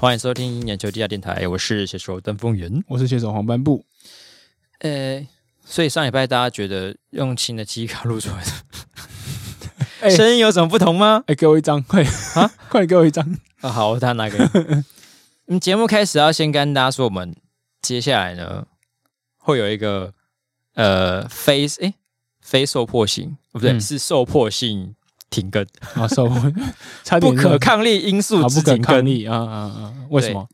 [0.00, 3.84] 欢迎收听眼球地下电台，我是写手登峰源，我是写手黄斑布。
[4.78, 5.28] 呃，
[5.62, 8.50] 所以上礼拜大家觉得用新的记忆卡录出来的，
[10.08, 11.22] 欸、声音有什么不同吗？
[11.26, 12.02] 哎、欸，给我一张，快
[12.34, 13.68] 啊， 快给我一张啊！
[13.68, 14.84] 好，我拿给你？
[15.54, 17.36] 嗯，节目开始要先跟大家说，我们
[17.82, 18.66] 接下来呢
[19.36, 20.14] 会有一个
[20.76, 21.92] 呃非哎
[22.40, 24.94] 非受迫性，不对，嗯、是受迫性。
[25.30, 26.28] 停更啊，受
[27.04, 29.94] 差点不可抗力因素之停更啊啊啊！
[30.10, 30.46] 为什么？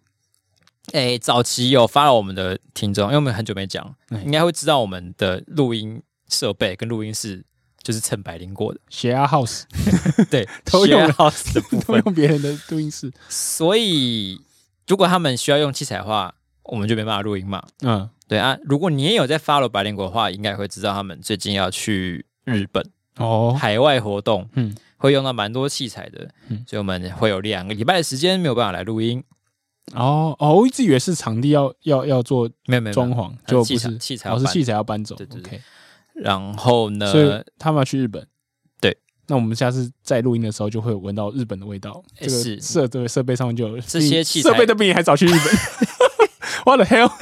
[0.92, 7.44] 哎、欸，早期有发了我们的听众，因为我们很久没讲，嗯、应该会知道我们的录音设备跟录音室
[7.82, 9.62] 就是蹭百灵过的，share house，
[10.30, 13.12] 对， 都用 house 的部分，都用别人的录音室。
[13.28, 14.40] 所以
[14.86, 17.62] 如果他们需要用器材的话，我们就没办法录音嘛。
[17.82, 18.56] 嗯，对啊。
[18.64, 22.84] 如果你也有在 follow 百灵果的话，应该会知道他们最近要去日本。
[23.16, 29.22] 哦，海外活动，嗯，会用到蛮多器材的，嗯，所以我们会有两个礼拜的时间没有办法来录音。
[29.94, 35.14] 哦哦，我一直以为是场地要要要做没有没有装潢，就不是器材，哦是器材要搬走。
[35.14, 35.60] 对对对。
[36.12, 38.26] 然后呢，所以他们要去日本。
[38.80, 38.96] 对，
[39.28, 42.02] 那我们下次在录音的时候就会闻到日本的味道。
[42.18, 45.40] 这个设对设备上面就有这些器材，设备都比你还早去日本。
[46.66, 47.12] What the hell？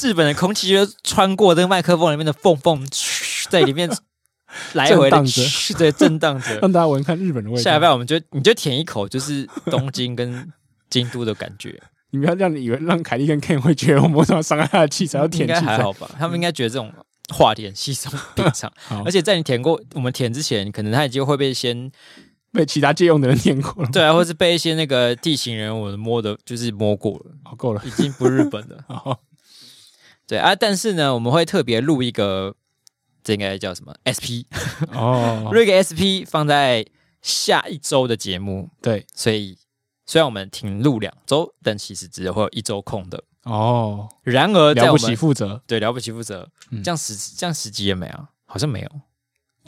[0.00, 2.86] 日本的空气就穿过这个麦克风里面的缝缝，
[3.50, 3.90] 在里面。
[4.74, 5.24] 来回的
[5.76, 7.62] 对，震荡着， 让大家闻看日本的味道。
[7.62, 10.52] 下一拜我们就你就舔一口，就是东京跟
[10.88, 11.80] 京都的感觉。
[12.10, 16.08] 你不要这样以为让凯莉跟 Ken 会觉得我们想伤害他的器材要舔，应该还好吧？
[16.18, 16.90] 他们应该觉得这种
[17.34, 18.72] 话题很稀松平常。
[19.04, 21.90] 而且在你舔过我们舔之前，可能他已经会被先
[22.52, 28.84] 被其他借用的人舔过了，对啊，或是被一些那个地形人我摸的，就是摸过了，好够了，已经不日本了。
[28.88, 29.20] 好，
[30.26, 32.54] 对啊，但是呢，我们会特别录一个。
[33.26, 34.46] 这应该叫什么？SP
[34.92, 36.86] 哦，录一个 SP 放在
[37.20, 38.70] 下一周的节目。
[38.80, 39.58] 对，所以
[40.06, 44.08] 虽然我们停录两周，但其实只会有一周空的哦。
[44.22, 46.48] 然而，了不起负责，对，了不起负责。
[46.84, 48.90] 这样十这样十集也没有，好像没有，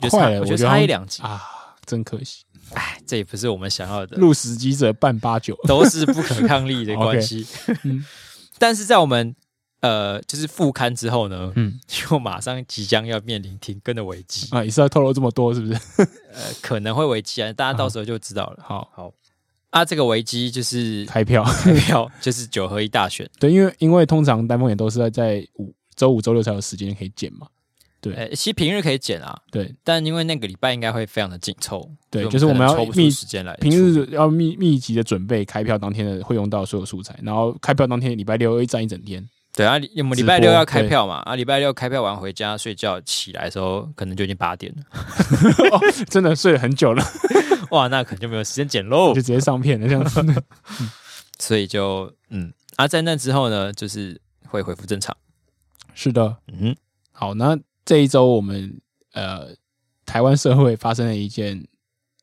[0.09, 1.43] 快了，我觉得差一两集啊，
[1.85, 2.45] 真可惜。
[2.75, 4.15] 哎，这也不是我们想要的。
[4.15, 7.45] 录十集者半八九，都是不可抗力的关系。
[7.83, 8.05] 嗯，
[8.57, 9.35] 但是在我们。
[9.81, 14.63] 呃，就是复刊之后呢，嗯，就马上即将要面临停更的危机啊！
[14.63, 15.73] 也是要透露这么多，是不是？
[16.33, 18.63] 呃，可能会危机啊，大家到时候就知道了。
[18.65, 19.13] 好好
[19.69, 23.29] 啊，这个危机就是开票，开票 就是九合一大选。
[23.39, 27.47] 对，因为因为通常丹凤眼都是在在五周五周六才有时间可以剪嘛。
[28.01, 29.37] 对，呃，其实平日可以剪啊。
[29.51, 31.89] 对，但因为那个礼拜应该会非常的紧凑。
[32.09, 39.27] 对，就是我们要密时间来，平日要密密集的准备开票当天的会用到所有素材，然后开票当天礼拜六会站一整天。
[39.51, 44.83] 对啊，我们礼拜六要开票嘛，啊，礼拜六开票完回家睡觉，起来的时候可能就已经八点了，
[45.71, 45.79] 哦，
[46.09, 47.03] 真的睡了很久了，
[47.71, 50.23] 哇，那可能就没有时间剪喽， 就直接上片了这样子，
[51.39, 55.15] 所以就嗯，啊，在那之后呢，就是会恢复正常，
[55.93, 56.73] 是的，嗯，
[57.11, 58.79] 好，那这一周我们
[59.13, 59.49] 呃，
[60.05, 61.67] 台湾社会发生了一件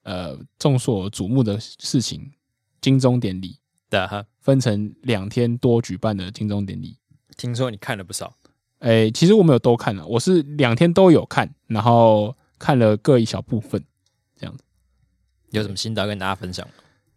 [0.04, 2.32] 呃众所瞩目的事情，
[2.81, 3.58] 金钟典礼，
[3.91, 6.97] 的哈，分成两天多举办的金钟典礼。
[7.37, 8.35] 听说你看了不少，
[8.79, 13.83] 哎、欸，其实我没有都看了，我是两天都有看，然后看了各一小部分，
[14.37, 14.63] 这样子。
[15.51, 16.73] 有什么心得跟大家分享吗？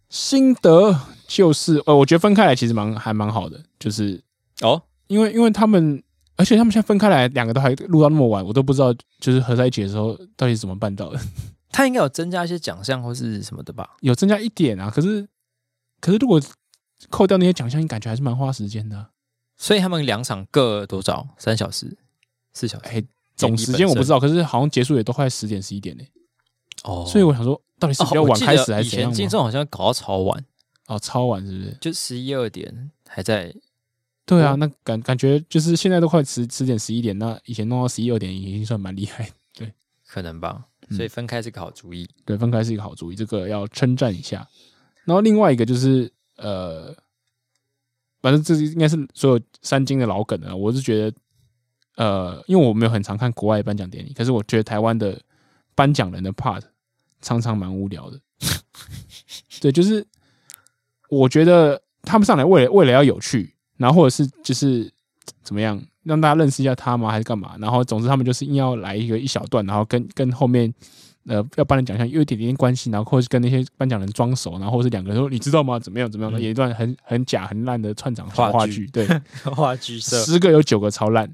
[0.09, 4.21] 心得就是，呃，我觉得分开来其实蛮还蛮好的，就是
[4.61, 6.01] 哦，因为因为他们，
[6.35, 11.19] 而且他们现在分开来，两个都还录到那么晚，我都不知道就是合在一起的时候到底是怎么办到的。
[11.71, 13.97] 他应该有增加一些奖项或是什么的吧？
[14.01, 15.27] 有增加一点啊，可是
[16.01, 16.41] 可是如果
[17.09, 19.09] 扣掉那些奖项，你感觉还是蛮花时间的啊。
[19.59, 21.27] 所以他们两场各多少？
[21.37, 21.95] 三小时、
[22.53, 22.85] 四小时？
[22.85, 23.05] 哎、欸，
[23.35, 26.03] 总时间我不知道，可是好像结束也都快十点、十一点呢。
[26.85, 29.11] 哦，所以我想说，到底是比较晚开始还是怎样？
[29.11, 30.45] 以前金钟好像搞到超晚，
[30.87, 31.77] 哦，超晚是不是？
[31.81, 33.53] 就十一二点还在。
[34.25, 39.29] 对啊，那感感觉就是现在都快十十点、十一点，那以前弄到十一二点已经算蛮厉害。
[39.53, 39.73] 对，
[40.07, 40.63] 可能吧。
[40.91, 42.03] 所以分开是个好主意。
[42.03, 44.47] 嗯、对，分开是一个好主意，这个要称赞一下。
[45.03, 46.95] 然后另外一个就是呃。
[48.21, 50.55] 反正这是应该是所有三金的老梗了。
[50.55, 51.17] 我是觉得，
[51.95, 55.19] 呃，因为我没有很常看国外颁奖典礼，可是我觉得台湾的
[55.75, 56.61] 颁奖人的 part
[57.21, 58.19] 常常蛮无聊的。
[59.61, 60.05] 对，就是
[61.09, 64.91] 我觉得他们上来为了为了要有趣，然后或者是就是
[65.43, 67.11] 怎么样让大家认识一下他吗？
[67.11, 67.55] 还是干嘛？
[67.59, 70.73] 然后总之他们就是硬要来一个一小段，然后跟跟后面。
[71.25, 75.77] 呃，要颁的奖项又有一点点关系，然后或是跟那些颁奖人装熟，然后或是两个人说，你知道吗？
[75.77, 79.05] 怎么样怎么样的，演、嗯、一段很很假很烂的串场话剧， 对，
[79.43, 81.33] 话剧社十个有九个超烂，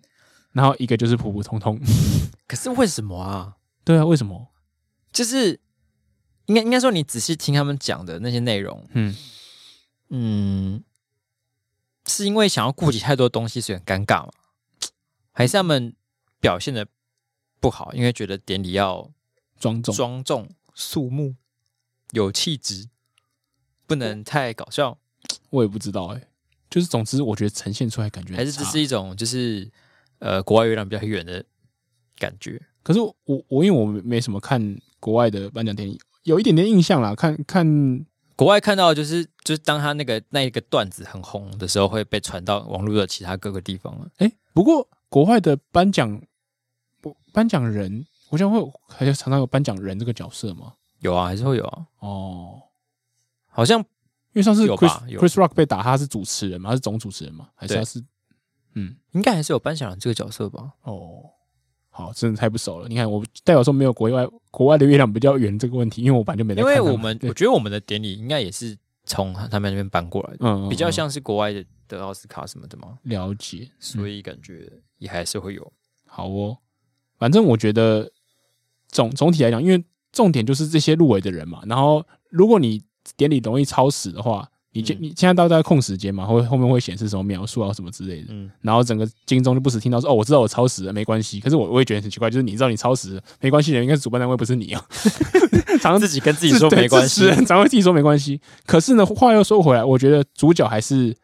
[0.52, 1.80] 然后一个就是普普通通。
[2.48, 3.56] 可是为什么啊？
[3.84, 4.48] 对啊，为什么？
[5.14, 5.60] 就是
[6.48, 9.16] 应该应该说，你仔细听他们讲的那些内容，嗯，
[10.10, 10.84] 嗯，
[12.06, 14.32] 是因为想要顾及太多东西，所以很尴尬吗？
[15.32, 15.96] 还是他们
[16.40, 16.86] 表现的
[17.60, 19.10] 不好，因为觉得典礼要
[19.60, 21.36] 庄重、庄重、肃穆、
[22.12, 22.88] 有气质，
[23.88, 24.98] 不能太搞笑？
[25.50, 26.28] 我也不知道哎、欸，
[26.70, 29.72] 就是总之，我觉得呈现出来感觉还是只是一种，就是
[30.20, 31.44] 呃，国外月亮比较远的
[32.18, 32.62] 感觉。
[32.84, 33.16] 可是我
[33.48, 37.16] 我因为我没什么看国外的颁奖典礼，有一点点印象啦。
[37.16, 38.06] 看看
[38.36, 44.12] 国外看到就是就是当他那个那一个段子很红的时候，会被传到网络的其他各个地方了。
[44.18, 46.22] 哎、欸，不过国外的颁奖
[47.32, 50.74] 颁奖人，我想会还是常常有颁奖人这个角色吗？
[51.00, 51.86] 有啊，还是会有啊。
[52.00, 52.62] 哦，
[53.48, 53.86] 好像因
[54.34, 56.70] 为上次 Chris, 有吧有 Chris Rock 被打，他是主持人吗？
[56.72, 57.50] 他是总主持人吗？
[57.56, 58.04] 还是他是
[58.74, 60.74] 嗯，应该还是有颁奖人这个角色吧？
[60.84, 61.32] 哦。
[61.98, 62.90] 好，真的太不熟了。
[62.90, 66.76] 你看，我代表说没有国外国外的月亮比较圆这个问题，因为我本来就没在看。
[66.76, 73.00] 因为我们我觉得我们的典礼应该也是从他们那边搬过来的，嗯，比较像是国外的得奥斯卡什么的嘛。
[73.04, 75.72] 了解，所以感觉也还是会有。
[76.06, 76.58] 好哦，
[77.18, 78.12] 反正我觉得
[78.96, 81.60] 总总体来讲，因为重点就是这些入围的人嘛。
[81.66, 82.82] 然后，如果你
[83.18, 84.48] 典礼容易超时的话。
[84.78, 91.40] 你就你现在都在控时间嘛，会后面会显示什么描述啊什么之类的，嗯，然后整个金钟就不时听到说哦，我知道我超时了，没关系。
[91.40, 94.86] 可是我我也觉得很奇怪，就是你知道你超时了没关系的，应该是主办单位不是你啊，
[95.80, 98.42] 常 常自己跟自己说没关系，常会自己说没关系。
[98.66, 101.16] 可是呢，话又说回来，我觉得主角还是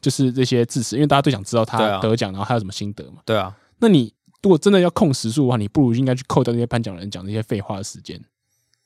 [0.00, 3.18] 就是这些致辞，因为大家都想知道他得奖，然后他有什么心得嘛。
[3.24, 4.12] 对啊，那你
[4.46, 8.20] 如果真的要控时数的话，你不如应该去扣掉那些颁奖人讲那些废话的时间。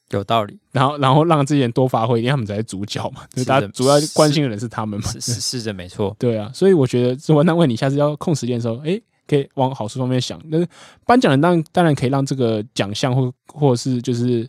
[0.08, 10.42] 有道理，然后然后让这些人多发挥，因为他们才是主角嘛，就是大家主要关心的人是他们嘛，是是，是的，没错，对啊，所以我觉得主办单位你下次要控时间的时候，哎，可以往好处方面想。
[10.50, 10.66] 但是
[11.04, 14.48] 颁奖人当然当然可以让这个奖项或或者是就是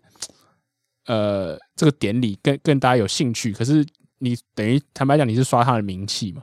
[1.07, 3.85] 呃这个典礼更更大家有兴趣，可是
[4.19, 6.41] 你等于坦白讲你是刷他的名气嘛，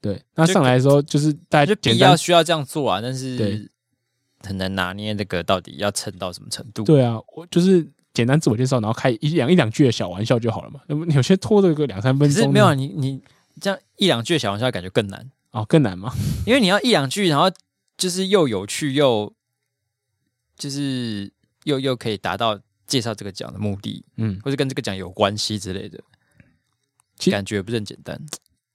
[0.00, 3.70] 对，那上来的时候就是大家就必要需要这样做啊，但是
[4.40, 6.84] 很难拿捏这个到底要撑到什么程度。
[6.84, 7.88] 对啊，我就是。
[8.14, 10.80] 简单自我介绍，然后开一两一两句的小玩笑就好了嘛。
[10.88, 13.22] 那么有些拖这个两三分钟，是没有啊，你你
[13.60, 16.12] 这样一两句的小玩笑感觉更难哦，更难吗？
[16.44, 17.48] 因为你要一两句，然后
[17.96, 19.32] 就是又有趣又
[20.56, 21.30] 就是
[21.62, 22.58] 又又可以达到
[22.88, 26.00] 介绍这个奖的目的，嗯，或者跟这个奖有关系之类的，
[27.18, 28.20] 其实感觉不是很简单。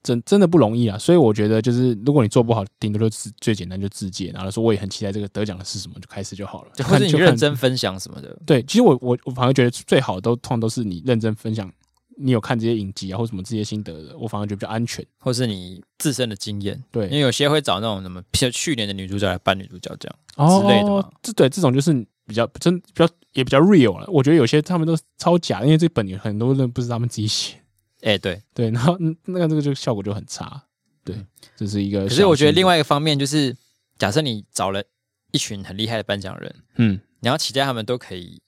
[0.04, 6.72] 真真的不容易啊，所以我觉得就是如果你做不好，顶多就自最简单就自荐，然后说我也很期待这个得奖的是什么，就开始就好了。
[6.84, 8.38] 或者你认真分享什么的。
[8.46, 11.72] 对，其实我我我反而觉得最好都通常都是你认真分享，
[12.18, 16.84] 你有看这些影集啊或什么这些心得的，我反而觉得比较安全，或是你自身的经验。
[16.92, 21.10] 对，因为有些会找那种什么，譬如去年的女主角来扮女主角这样之类的嘛。
[21.22, 21.94] 这对这种就是
[22.26, 24.08] 比较真比较也比较 real 了。
[24.10, 27.56] 我觉得有些他们都超假，因为这本有很多人不是他们自己写。
[28.04, 30.62] 哎、欸，对对，然后那个这个就效果就很差，
[31.06, 31.16] 对，
[31.56, 32.04] 这是一个。
[32.04, 33.56] 可是我觉得另外一个方面就是，
[33.98, 34.84] 假设你找了
[35.32, 38.42] 一群很厉害的颁奖人，嗯，你要期待他们都可以，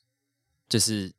[0.68, 1.14] 就是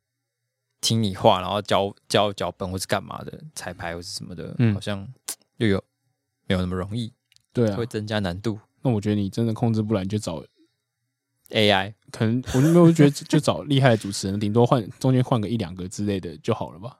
[0.81, 5.07] 听你话，然后教教脚本或是干嘛的彩排或是什么的，嗯，好像
[5.57, 5.83] 又有
[6.47, 7.11] 没有那么容易，
[7.51, 8.59] 对啊，会增加难度。
[8.83, 10.45] 那我觉得你真的控制不来，你就找
[11.49, 16.99] AI，可能我就没有觉得就找厉害的主持人，顶多换中间换个一两个之类的就好了吧。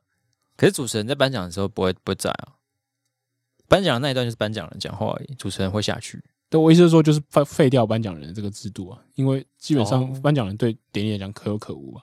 [0.57, 2.57] 可是主持人在颁奖的时候不会不在啊，
[3.69, 6.21] 颁奖的那一段就是颁奖人讲话而已，主持人会下去。
[6.49, 12.01] 对，我意思是说，就是废废掉颁奖人这个制度啊，因为基本上颁奖人对典礼来讲可有可无啊，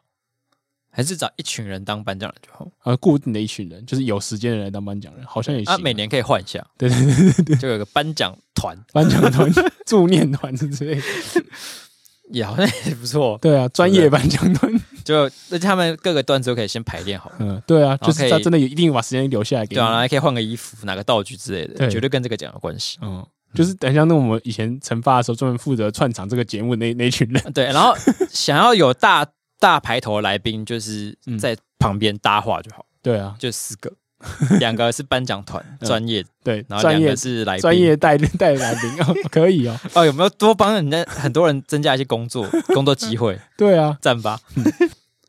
[0.91, 2.71] 还是找一群人当颁奖人就好。
[2.79, 5.77] 啊，固定的一群人，就是有时间的人来当颁奖人，好像也行啊。
[5.77, 6.65] 啊，每年可以换一下。
[6.79, 9.51] 对对对对对，就有个颁奖团、颁奖团、
[9.87, 11.03] 助念团之类的。
[12.31, 14.73] 也好像也不错，对啊，专业颁奖团
[15.05, 27.95] 就那他们各个段子都可以先排练好，嗯，对啊，就是他真的有一定把时间留下来给你，对啊，然后还可以换个衣服、拿个道具之类的，绝对跟这个讲有关系，嗯，就是等一下，那我们以前惩罚的时候，专门负责串场这个节目那 那群人，对，然后
[28.31, 29.27] 想要有大
[29.61, 33.93] 大排头的来宾，就是在旁边搭话就好，对啊，就四个。
[34.61, 43.39] 两个是颁奖团专业对，然后两个是来专业带带来宾哦， 可以哦哦，有没有多帮人家很多人增加一些工作 工作机会？
[43.57, 44.41] 对啊，赞吧。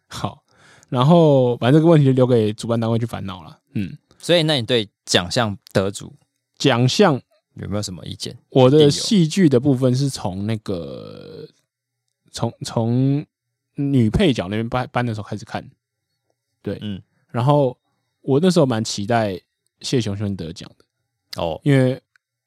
[0.07, 0.43] 好，
[0.89, 3.59] 然后反正这个问题就留给主办单位去烦恼了。
[3.73, 6.13] 嗯，所以那你对奖项得主
[6.57, 7.19] 奖项
[7.55, 8.37] 有没有什么意见？
[8.49, 11.47] 我的戏剧的部分是从那个
[12.31, 13.25] 从从
[13.75, 15.69] 女配角那边颁颁的时候开始看，
[16.61, 17.77] 对，嗯，然后。
[18.25, 19.39] 我那时候蛮期待
[19.81, 22.01] 谢雄轩得奖的哦，因为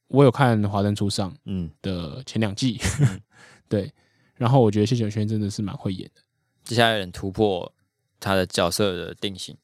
[0.09, 3.21] 我有看《华灯初上》嗯的前两季，嗯、
[3.69, 3.93] 对，
[4.35, 6.21] 然后我觉得谢雄轩真的是蛮会演的。
[6.65, 7.73] 接下来有人突破
[8.19, 9.57] 他的角色的定型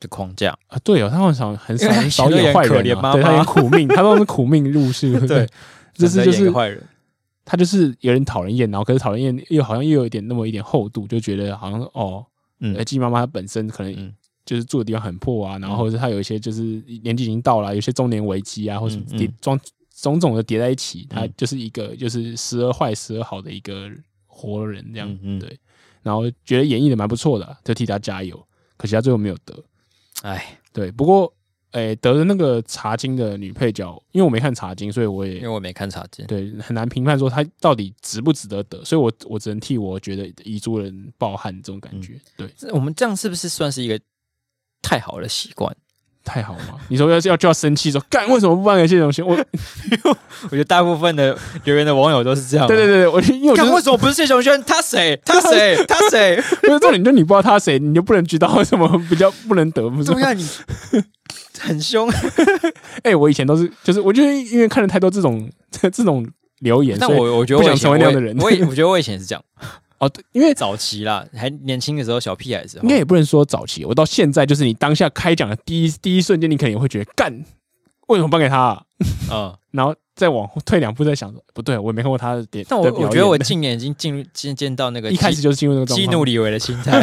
[0.00, 0.78] 的框架啊。
[0.82, 5.20] 对哦，他好像很少很少演坏人嘛，对他演苦命，他都是苦命入世。
[5.26, 5.48] 对，
[5.94, 6.82] 这 是就是坏人。
[7.44, 12.26] 他就是有点讨人厌，然后可是讨人厌又好像又有一点那么一点厚度，就觉得好像哦，
[12.60, 14.14] 嗯，鸡妈妈她本身可能
[14.48, 16.62] 就是住的地方很破啊，然后或者他有一些就是
[17.02, 19.60] 年纪已经到了，有些中年危机啊，或者叠装
[20.00, 23.90] 种种的叠在一起，他就是一个就是时而坏时而好的一个
[24.26, 25.54] 活人这样，对，
[26.02, 28.42] 然后觉得演绎的蛮不错的，就替他加油，
[28.78, 29.62] 可惜他最后没有得，
[30.22, 31.30] 哎，对，不过。
[31.72, 42.18] 哎，得的那个茶金的女配角，因为我没看茶金，所以我也因为我没看茶金，对，很难评判说她到底值不值得得，所以我我只能替我觉得遗珠人抱憾这种感觉。
[42.38, 44.00] 嗯、对，我们这样是不是算是一个
[44.82, 45.74] 太好的习惯？
[46.24, 46.78] 太好吗？
[46.88, 49.22] 你说要要就要生气说干，为什么不办个这种戏？
[49.22, 49.34] 我
[50.44, 52.66] 我觉得大部分的留言的网友都是这样。
[52.66, 54.62] 对对对，我因为为什么不是谢雄轩？
[54.64, 55.18] 他谁？
[55.24, 55.76] 他谁？
[55.88, 56.42] 他谁？
[56.64, 60.04] 因为重点就你不知道他谁，你就不能知道为什么比较不能得，不是？
[60.04, 60.46] 重要你。
[61.60, 62.08] 很凶，
[63.02, 66.24] 哎，我以前都是，就是我就是因为看了太多这种这种
[66.60, 68.36] 留言，但我我觉得我不想成为那样的人。
[68.38, 69.42] 我我觉得我以前是这样，
[69.98, 73.84] 哦，对，因为早期啦，还年轻的时候，小屁孩的时候，应该也不能说早期。
[73.84, 77.32] 我到现在，就是你当下开讲的第一第一瞬间，你肯定会觉得干，
[78.08, 78.58] 为什么颁给他？
[78.58, 78.84] 啊，
[79.30, 82.64] 嗯，然后再往后退两步，再想说不对，我也没看过他的点。
[82.68, 87.02] 但我我觉得我近年已经进入渐渐到那个一开始就是进入那个激怒李维的心态。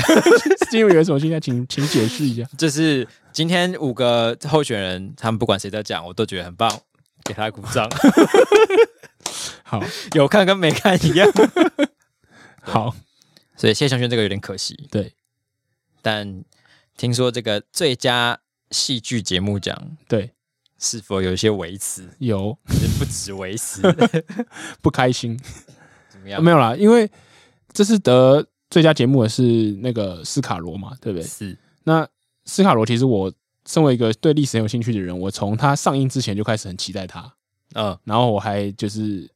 [0.70, 1.40] 激怒李维什么心态？
[1.40, 3.08] 请请解释一下，就是。
[3.36, 6.72] 今天五个候选人，他们不管谁在讲，我都觉得很棒，
[7.26, 7.86] 给他鼓掌。
[9.62, 9.84] 好，
[10.14, 11.30] 有看跟没看一样。
[12.66, 12.96] 好，
[13.56, 14.88] 所以谢祥轩这个有点可惜。
[14.92, 15.14] 对，
[16.02, 16.44] 但
[16.98, 18.40] 听说这个最佳
[18.72, 20.32] 戏剧节目奖，对，
[20.80, 22.10] 是否有一些维持？
[22.20, 22.58] 有，
[22.98, 23.82] 不止维持，
[24.82, 25.40] 不开心。
[26.10, 26.44] 怎么样？
[26.44, 27.10] 没有啦，因为
[27.72, 29.44] 这次得最佳节目的是
[29.82, 31.28] 那个斯卡罗嘛，对不对？
[31.28, 31.58] 是。
[31.84, 32.08] 那
[32.46, 33.32] 斯卡罗，其实我
[33.68, 37.22] 身为一个对历史很有兴趣的人，我从他上映之前就开始很期待他，
[37.74, 39.30] 嗯、呃，然后我还就是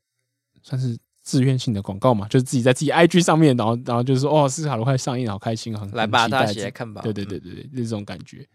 [0.64, 0.98] 算是
[1.30, 8.46] 自愿性的广告嘛，就是自己在自己 IG 上面，然后然后就是说哦，斯卡罗快上映了，好开心，很来吧，大家一起来看吧，对对对对对，就是这种感觉。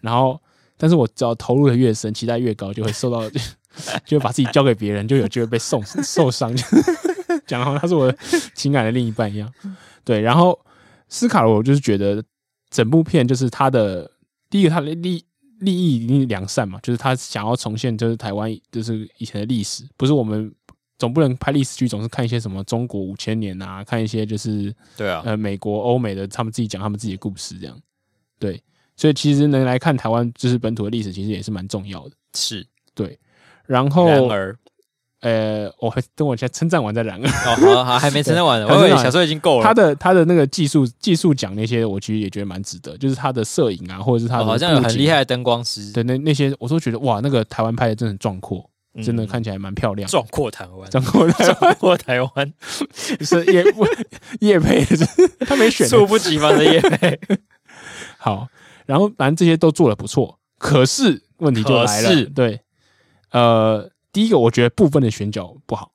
[0.00, 0.40] 然后，
[0.76, 3.28] 但是我只要投入的越深，期待越高，就会受到，
[4.06, 6.54] 就会把自己交给别人，就有机会被送受伤，
[7.46, 8.18] 讲好像他是我的
[8.54, 9.52] 情感的另一半一样。
[10.04, 10.58] 对，然后
[11.08, 12.22] 斯卡罗，我就是觉得。
[12.72, 14.10] 整部片就是他的
[14.48, 15.22] 第一个，他的利
[15.60, 20.50] 利益一定良善嘛，就是他想要重现就是台湾就是以前的历史，不是我们
[21.02, 27.76] 总不能拍历史剧，总是看一些什么中国五千年啊，看一些就是对啊，呃，美国欧美的他们自己讲他们自己的故事这样，
[28.38, 28.62] 对，
[28.94, 32.64] 所以其实能来看台湾就是本土的历史，其实也是蛮重要的，是。
[32.94, 33.18] 对，
[33.66, 34.56] 然后然而。
[35.22, 39.64] 呃，我还 等我先称赞完再然哦，好好， 还没称赞完，我以为小时候已经够了。
[39.64, 42.98] 他的他的那个技术技术奖那些，我其实也觉得蛮值得。
[42.98, 48.70] 就是他的摄影啊，或者是他的、哦、好像有很厉害的灯光师，对那那些，我都觉得哇，那个台湾拍的真的很壮阔，嗯、
[49.02, 50.08] 真的看起来蛮漂亮。
[50.08, 52.52] 壮阔台湾，壮阔壮阔台湾，
[53.20, 53.64] 是叶
[54.40, 54.58] 叶
[55.46, 57.18] 他没选，猝不及防的叶配。
[58.18, 58.48] 好，
[58.86, 62.60] 然后反正这些都做得不错，可是问题就来了，是对，
[63.30, 63.90] 呃。
[64.12, 65.90] 第一个，我觉得部分的选角不好，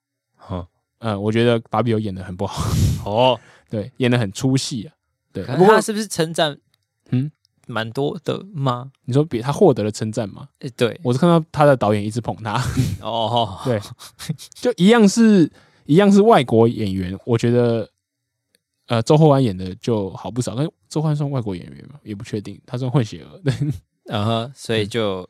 [0.49, 0.65] 嗯，
[0.97, 2.67] 呃，我觉得芭比有演的很不好，
[3.05, 3.39] 哦，
[3.69, 4.89] 对，演的很出戏啊，
[5.31, 6.57] 对，不过他是不是称赞，
[7.11, 7.31] 嗯，
[7.67, 8.91] 蛮多的吗？
[9.05, 10.47] 你说比他获得了称赞吗？
[10.59, 12.59] 诶，对，我是看到他的导演一直捧他，
[13.01, 13.79] 哦，对，
[14.55, 15.51] 就一样是
[15.85, 17.87] 一样是外国演员，我觉得，
[18.87, 21.99] 呃，周厚安演的就好不少，但周厚安算外国演员吗？
[22.03, 23.53] 也不确定，他算混血儿，对，
[24.05, 25.29] 嗯哼，所以就。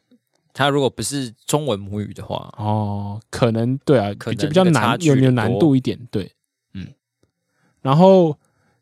[0.53, 6.31] 他如果不是中文母语的话，哦，可能对啊，可能比较难，有有难度一点，对，
[6.73, 6.87] 嗯。
[7.83, 8.35] 然后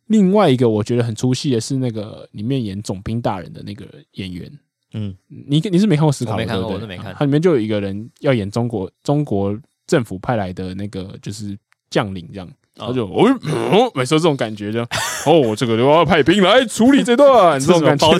[0.07, 4.51] 另外一个我觉得很出戏的是那个里面演总兵大人的那个演员，
[4.93, 6.37] 嗯，你你是没看过斯卡罗？
[6.37, 7.13] 没看过，我都没看。
[7.17, 9.57] 他里面就有一个人要演中国中国
[9.87, 11.57] 政府派来的那个就是
[11.89, 14.87] 将领，这样，他就哦，每次这种感觉，这样，
[15.25, 18.19] 哦，这个就要派兵来处理这段 这种感觉，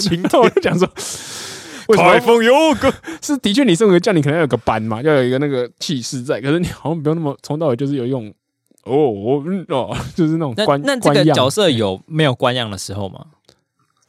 [0.62, 0.90] 讲 说。
[1.96, 2.52] 台风有
[2.82, 6.42] 个是的确，你身为将领可能要有个班嘛，要有一个那个气势在。
[6.42, 8.34] 可是你好像不用那么从到尾就是有用
[8.86, 13.28] 哦我哦， 就是那种官那，那这个角色有没有官样的时候吗？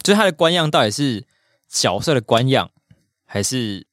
[0.03, 1.25] 就是他的官样到底是
[1.69, 2.71] 角色的官样，
[3.25, 3.87] 还是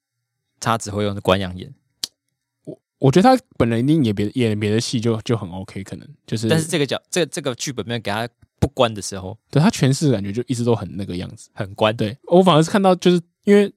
[0.59, 1.73] 他只会用的官样演？
[2.65, 6.47] 我我觉得他本人一定演别演别的戏就就很 OK，可能就是。
[6.47, 11.95] 但是这个角这个、这个剧本没有给他不官的时候，对他诠释感觉就一直都很那个样子，很官。
[11.97, 13.19] 对我反而是看到就是。
[13.45, 13.69] 因为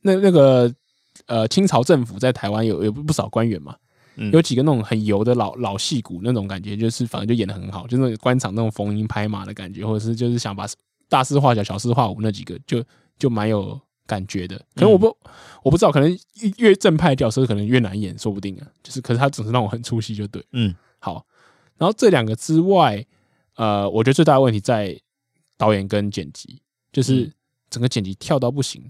[0.00, 0.68] 那那个
[1.26, 3.76] 呃，清朝政府在台湾有有不少官员嘛，
[4.22, 10.66] 嗯、有几个那种很油的老老戏骨那种感觉，就是反正就演得很好，就是官场那种逢迎拍马的感觉，或者是就是想把
[11.08, 12.84] 大事化小，小事化无那几个，就
[13.18, 14.58] 就蛮有感觉的。
[14.74, 15.30] 可能我不、嗯、
[15.62, 16.18] 我不知道，可能
[16.58, 18.66] 越正派角色可能越难演，说不定啊。
[18.82, 20.44] 就是，可是他总是让我很出戏，就对。
[20.52, 21.24] 嗯，好。
[21.78, 23.02] 然后这两个之外，
[23.56, 24.94] 呃，我觉得最大的问题在
[25.56, 26.60] 导演跟剪辑，
[26.92, 27.32] 就是
[27.70, 28.84] 整个剪辑跳到不行。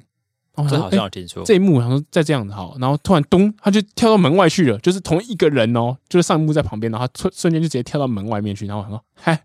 [0.61, 9.45] 哦，这好像有听说、欸、这一幕，然后再这样子好，然后突然咚，他就跳到门外去了，就是同一个人哦，就是上一幕在旁边，然后他瞬瞬间就直接跳到门外面去，然后我说，嗨，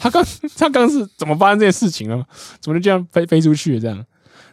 [0.00, 0.24] 他刚
[0.56, 2.26] 他刚是怎么发生这件事情了？
[2.60, 4.04] 怎么就这样飞飞出去了这样？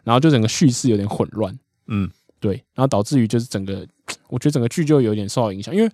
[0.04, 1.58] 然后就整个叙事有点混乱，
[1.88, 2.10] 嗯，
[2.40, 3.86] 对，然后导致于就是整个，
[4.30, 5.92] 我觉得整个剧就有点受到影响，因为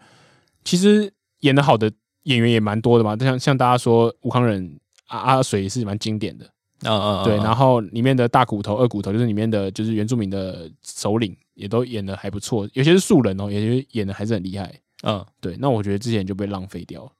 [0.66, 1.90] 其实演的好的
[2.24, 4.78] 演员也蛮多的嘛，像像大家说吴康仁
[5.08, 6.46] 阿阿水也是蛮经典的。
[6.84, 12.68] 嗯嗯，对，然后里面的大骨头、二骨头，就是里面的就是原住民的首领，也都演的还不错。
[12.74, 14.74] 有些是素人哦，有些演的还是很厉害。
[15.04, 17.12] 嗯，对，那我觉得之前就被浪费掉了，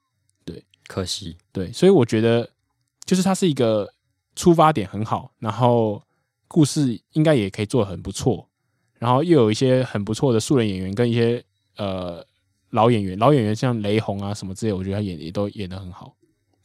[0.44, 1.36] 对，可惜。
[1.52, 2.48] 对，所以我觉得
[3.04, 3.92] 就是它是一个
[4.34, 6.02] 出发点很好，然后
[6.48, 8.48] 故事应该也可以做得很不错，
[8.98, 11.42] 然后又有一些很不错的素人演员跟一些
[11.76, 12.24] 呃
[12.70, 16.14] 老演员，老演员像雷洪啊什么之类，我觉得他演也都演的很好。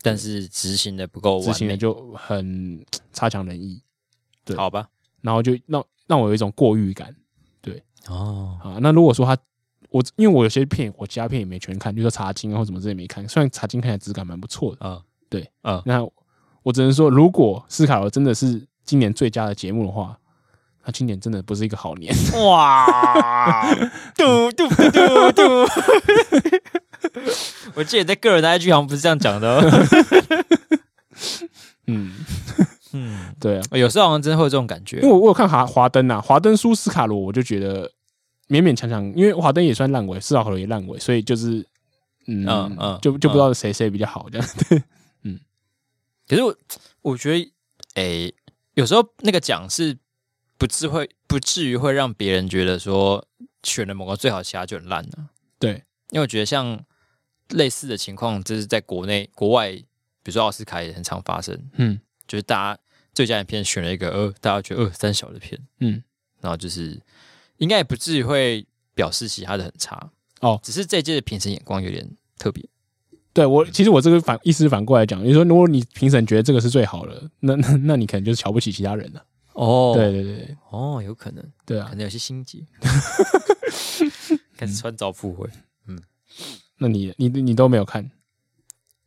[0.01, 3.81] 但是执行的不够执行的就很差强人意，
[4.45, 4.87] 对，好吧，
[5.21, 7.15] 然后就让让我有一种过誉感，
[7.61, 9.35] 对，哦，啊，那如果说他，
[9.89, 16.07] 我因为我有些片，我其他片也没全看，就说茶经啊或什么之类没看，虽然茶经看起来质感蛮不错的，啊、哦，对，啊、哦，那
[16.63, 20.17] 我只能说，如果斯卡罗真的是今年最佳的节目的话，
[20.83, 22.13] 他今年真的不是一个好年，
[22.45, 23.73] 哇，
[24.15, 25.41] 嘟嘟嘟嘟嘟。
[27.75, 29.63] 我记得在个人的 IG 好像不是这样讲的哦。
[31.87, 32.13] 嗯
[32.93, 34.97] 嗯，对啊，有时候好像真的会有这种感觉。
[34.97, 37.89] 因为我我有看华华灯啊，华灯输斯卡罗，我就觉得
[38.49, 41.59] 勉勉强强，因为华灯也算烂尾，斯卡罗也烂尾，所以就是
[42.27, 44.47] 嗯嗯，嗯，就就不知道谁谁比较好这样。
[44.69, 44.83] 对，
[45.23, 45.39] 嗯。
[46.27, 46.55] 可是我
[47.01, 47.51] 我觉得，
[47.95, 48.33] 诶、欸，
[48.73, 49.97] 有时候那个奖是
[50.57, 53.25] 不至会不至于会让别人觉得说
[53.63, 55.29] 选了某个最好，其他就很烂了。
[55.59, 55.83] 对。
[56.11, 56.79] 因为我觉得像
[57.49, 59.85] 类似的情况，就是在国内、国外，比
[60.25, 61.57] 如说奥斯卡也很常发生。
[61.73, 62.81] 嗯，就是大家
[63.13, 66.03] 最佳影片选了一个呃，大家觉得呃三小的片，嗯，
[66.41, 67.01] 然后就是
[67.57, 70.11] 应该也不至于会表示其他的很差。
[70.41, 72.07] 哦，只是这届的评审眼光有点
[72.37, 72.63] 特别。
[73.33, 79.23] 对我，其实我这个反意思反过来讲，你说如果你评审觉得这个是最好的，那那那你可能就是瞧不起其他人了。
[79.53, 82.63] 哦，对对对，哦，有可能，对啊，可能有些心结，
[84.57, 85.47] 开始穿凿附会。
[86.77, 88.11] 那你你你都没有看？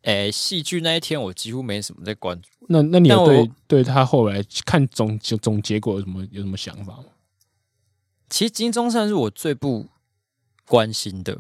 [0.03, 2.49] 诶，戏剧那一天我几乎没什么在关注。
[2.69, 7.05] 那那你有对对他后来看总总结果有什么有什么想法吗？
[8.31, 9.89] 其实金钟算是我最不
[10.65, 11.35] 关心的。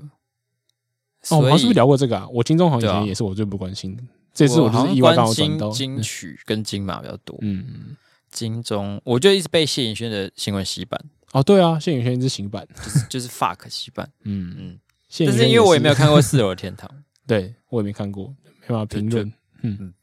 [1.30, 2.28] 哦，我们是不是聊过这个啊？
[2.28, 4.02] 我金钟好像也是我最不关心的。
[4.34, 7.38] 这次我就是意外关心金曲跟金马比较多。
[7.40, 7.96] 嗯，
[8.30, 11.02] 金钟我就一直被谢颖轩的新闻洗版。
[11.32, 14.10] 哦，对啊，谢颖轩一直洗版，就是就是 fuck 洗版。
[14.24, 14.78] 嗯嗯。
[15.18, 16.88] 但是因为我也没有看过《四楼的天堂
[17.26, 18.28] 》，对我也没看过，
[18.62, 19.26] 没办法评论，
[19.62, 19.94] 嗯嗯，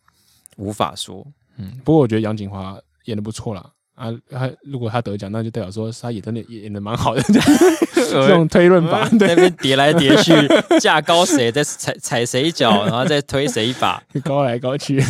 [0.57, 1.25] 无法说，
[1.57, 1.71] 嗯。
[1.83, 7.21] 不过我觉得杨谨华演的不错啦，啊，他如果他得奖，那就代表说他也真的演的蛮好的，
[7.95, 10.33] 这种推论法，在那边叠来叠去，
[10.79, 15.01] 架高谁再踩踩谁一脚，然后再推谁一把， 高来高去。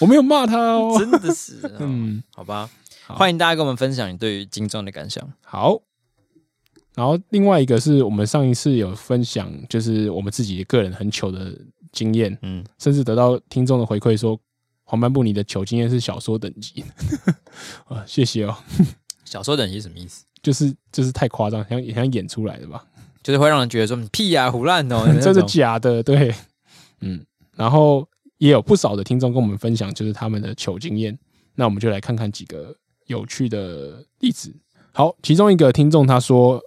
[0.00, 2.68] 我没有骂他哦，真的是，嗯，好吧，
[3.06, 5.22] 欢迎大家跟我们分享你对于金钟的感想。
[5.44, 5.82] 好。
[6.96, 11.52] 然后另外一个是我们上一次有分享，就是我们自己个人很糗的
[11.92, 14.40] 经验，嗯，甚至得到听众的回馈说，
[14.82, 16.82] 黄斑布你的糗经验是小说等级，
[17.84, 18.56] 啊，谢谢哦。
[19.26, 20.24] 小说等级什么意思？
[20.42, 22.82] 就是就是太夸张，像像演出来的吧？
[23.22, 26.34] 就是会让人觉得说你屁呀、啊，唬烂哦， 这是假的，对，
[27.02, 27.22] 嗯。
[27.56, 31.18] 然后也有不少的听众跟我们分享，就是他们的糗经验，
[31.56, 32.74] 那我们就来看看几个
[33.06, 34.54] 有趣的例子。
[34.92, 36.58] 好，其中一个听众他说。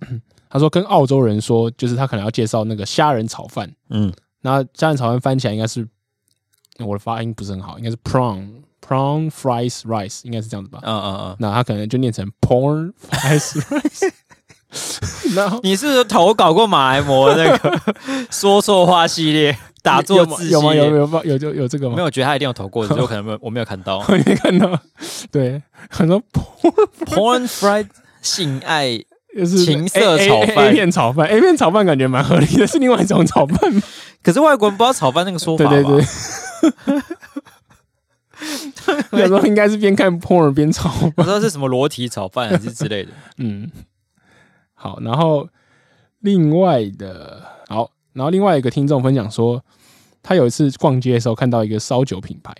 [0.48, 3.70] 他说跟澳洲人说，就是他可能要介绍那个虾仁炒饭。
[3.90, 5.86] 嗯，那虾仁炒饭翻起来应该是
[6.78, 8.46] 我的发音不是很好，应该是 prawn
[8.86, 10.78] prawn fries rice，应该是这样子吧？
[10.82, 11.36] 嗯嗯嗯。
[11.40, 14.12] 那他可能就念成 porn fries rice。
[15.34, 17.80] 然后 你是不是投稿过马来模那个
[18.30, 20.74] 说错话系列打坐字有吗？
[20.74, 21.96] 有有有有有有这个吗？
[21.96, 24.78] 没有，我觉得他一定有投过，只有可能没有我没有看到，我没看到。
[25.30, 26.22] 对，很多
[27.06, 27.88] porn fried
[28.22, 29.02] 性爱。
[29.36, 33.82] 就是情色炒饭 A 片炒饭，A 片炒饭感觉蛮合理的，是另外一种炒饭。
[34.22, 35.68] 可是外国人不知道炒饭那个说法。
[35.68, 37.02] 对对对。
[39.20, 43.12] 有时候应该是边看 porn 边炒，不知道是什么裸体炒饭还是之类的。
[43.38, 43.70] 嗯。
[44.74, 45.48] 好，然后
[46.20, 49.64] 另外的，好，然后另外一个听众分享说，
[50.22, 52.54] 他有一次逛街的时候看到一个烧酒品牌，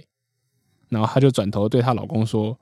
[0.89, 2.59] 然后他就转头对她老公说：“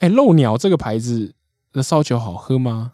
[0.00, 1.34] 哎，漏鸟这个牌子
[1.74, 2.92] 的烧酒好喝吗？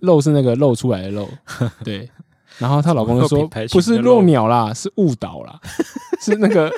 [0.00, 1.26] 漏是那个露出来的漏，
[1.82, 2.10] 对。
[2.58, 5.58] 然后她老公就说：“不是漏鸟啦，是误导啦，
[6.20, 6.70] 是那个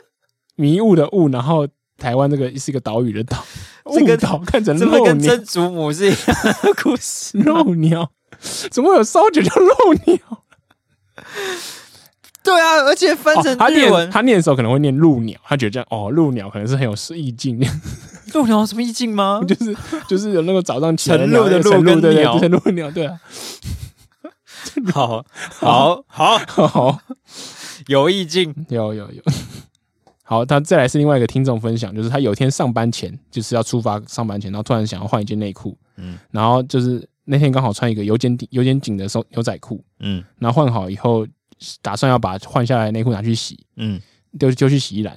[0.55, 1.29] 迷雾的雾。
[1.29, 1.67] 然后
[1.97, 3.45] 台湾那个是一个岛屿的岛，
[3.87, 7.39] 误导看成漏鸟，跟曾祖母是一样的故事。
[7.39, 8.11] 漏鸟
[8.71, 10.19] 怎么会有烧酒叫漏鸟？
[12.43, 17.61] 对啊，而且翻成日文，他念的时候可能会念鹭鸟，他觉得这样哦，鹭鸟可能是很有意境。
[18.29, 19.41] 鹭鸟有什么意境吗？
[19.47, 23.19] 就是就是有那个早上起来 晨露的露跟鸟， 晨露鸟，对啊。”
[24.93, 25.25] 好
[25.57, 26.39] 好好。
[26.67, 27.01] 好，
[27.87, 29.23] 有意境，有有有。
[30.23, 41.27] 好，他再来是另外一个听众分享，就是他有一天上班前，就是要出发上班前，然后突然想要换一件内裤，嗯，然后就是那天刚好穿一个有点有点紧的牛仔裤，嗯，然后换好以后，
[41.81, 44.01] 打算要把换下来的内裤拿去洗，嗯，
[44.39, 45.17] 丢丢去洗衣篮，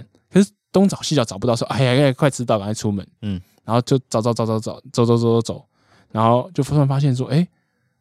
[0.71, 5.65] 东找西找找不到，说哎呀，快迟到，赶快出门，嗯，然后就找找找找找走走走走走，
[6.11, 7.47] 然后就突然发现说，哎，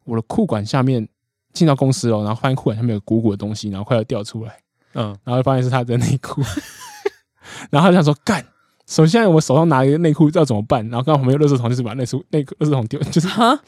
[0.05, 1.07] 我的裤管下面。
[1.53, 4.57] 进到公司了，然后发现裤管下面有鼓鼓的东西，然后快要掉出来，
[4.93, 6.41] 嗯，然后发现是他的内裤，
[7.69, 8.41] 然后他就想说干，
[8.87, 10.81] 首先我手上拿一个内裤要怎么办？
[10.87, 13.59] 然后刚好旁边有垃圾桶，就是把内裤内裤垃圾桶丢，就是哈，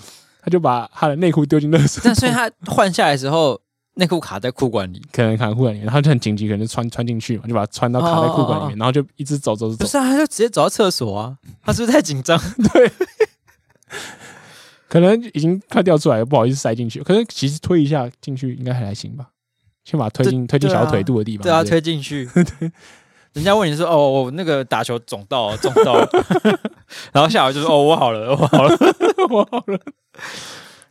[0.42, 2.04] 他就把他的内裤丢进垃圾桶。
[2.06, 3.60] 那所以他换下来的时候，
[3.96, 9.78] 内裤卡在裤管里，可能卡在裤管里面，然后就很紧急，可能穿穿进去嘛，就把它穿到卡在裤管里面，哦哦哦哦，然后就一直走走走。
[9.78, 12.40] 不是啊，他就直接走到厕所啊，他是不是太紧张？
[12.74, 12.92] 对。
[14.90, 17.02] 可能已经快掉出来了，不好意思塞进去。
[17.02, 19.28] 可是其实推一下进去应该还还行吧，
[19.84, 21.44] 先把它推进推进小腿肚的地方。
[21.44, 22.30] 对啊，推进去。
[23.34, 26.08] 人家问你说：“哦，我那个打球肿到肿到了。
[27.12, 28.78] ”然后下来就说：“哦，我好了，我好了，
[29.32, 29.80] 我好了。”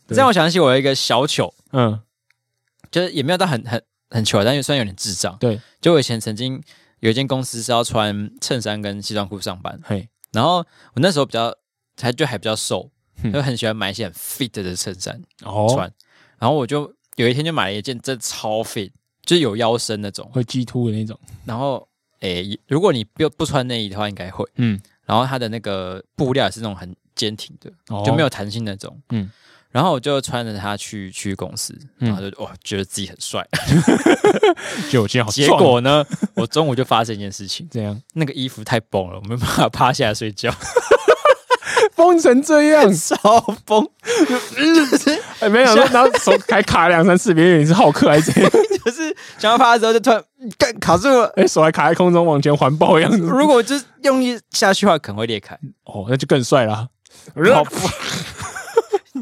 [0.08, 2.00] 这让我想起我有一个小糗，嗯，
[2.92, 5.36] 就是也没有到很很很糗，但是虽然有点智障。
[5.40, 6.62] 对，就我以前曾经
[7.00, 11.52] 有一间公司是要穿衬衫跟西装裤上班，嘿，然后我那时候比较
[12.00, 12.92] 还就还比较瘦。
[13.32, 15.22] 就很喜欢买一些很 fit 的衬衫
[15.68, 15.92] 穿，
[16.40, 18.90] 然后我就有一天就买了一件真的超 fit，
[19.24, 21.16] 就是有腰身那种，会激凸的那种。
[21.44, 21.86] 然后，
[22.18, 24.44] 诶，如果你不不穿内衣的话，应该会。
[24.56, 24.80] 嗯。
[25.04, 27.70] 然后它的那个布料也是那种很坚挺的，
[28.04, 29.00] 就没有弹性那种。
[29.10, 29.30] 嗯。
[29.72, 33.44] 然后我就穿着它去去公司，然后就哇，觉得自己很帅。
[34.90, 35.26] 就这样。
[35.28, 36.04] 结果呢，
[36.34, 40.54] 我中午就发生一件事情，这样那个衣服太崩了，我没办法趴下来睡觉。
[41.96, 43.86] 崩成这样， 超崩，
[45.50, 48.50] 没有，然后手还卡两三次，别人是浩克还是怎样？
[48.84, 50.22] 就是想要趴的时候就突然
[50.58, 53.18] 干卡住了，哎手还卡在空中往前环抱一样子。
[53.18, 55.54] 如果就是用力下去的话，可能会裂开。
[55.84, 56.88] 哦，那就更帅了。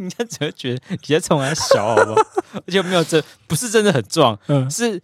[0.01, 2.21] 好，你看怎么觉得比较冲还小好不好？
[2.67, 5.01] 而且没有真不是真的很壮，嗯，是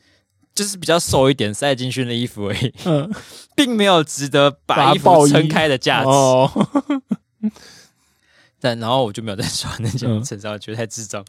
[0.55, 3.13] 就是比较瘦一点塞进去的衣服而已，嗯，
[3.55, 6.09] 并没有值得把衣服撑开的价值。
[8.59, 11.25] 但然后我就没有再穿那件衬衫，觉得太智障。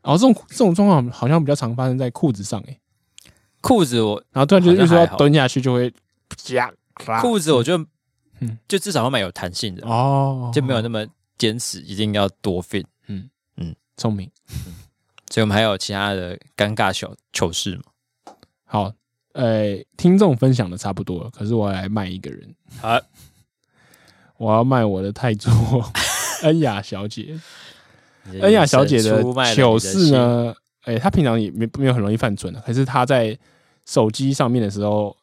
[0.00, 2.78] 然后这种这种状况好像比较常发生在裤子上诶。
[3.60, 5.92] 裤子我然后突然就是说要蹲下去就会
[6.36, 6.72] 夹。
[7.20, 7.76] 裤子我就
[8.40, 11.04] 嗯，就至少要买有弹性的哦，就没有那么
[11.36, 12.84] 坚持，一定要多 fit。
[13.08, 14.30] 嗯嗯，聪明。
[15.30, 17.82] 所以我们还有其他的尴尬小糗事吗？
[18.64, 18.92] 好，
[19.32, 22.54] 呃，听众分享的差不多了，可是我来卖一个人。
[22.80, 22.98] 好。
[24.38, 25.52] 我要卖我的太座
[26.44, 27.36] 恩雅小姐，
[28.40, 29.20] 恩雅小姐的
[29.52, 30.54] 糗事呢？
[30.82, 33.36] 哎、欸，她平常也没没有很容易犯蠢的，可是她在
[33.84, 35.16] 手机上面的时候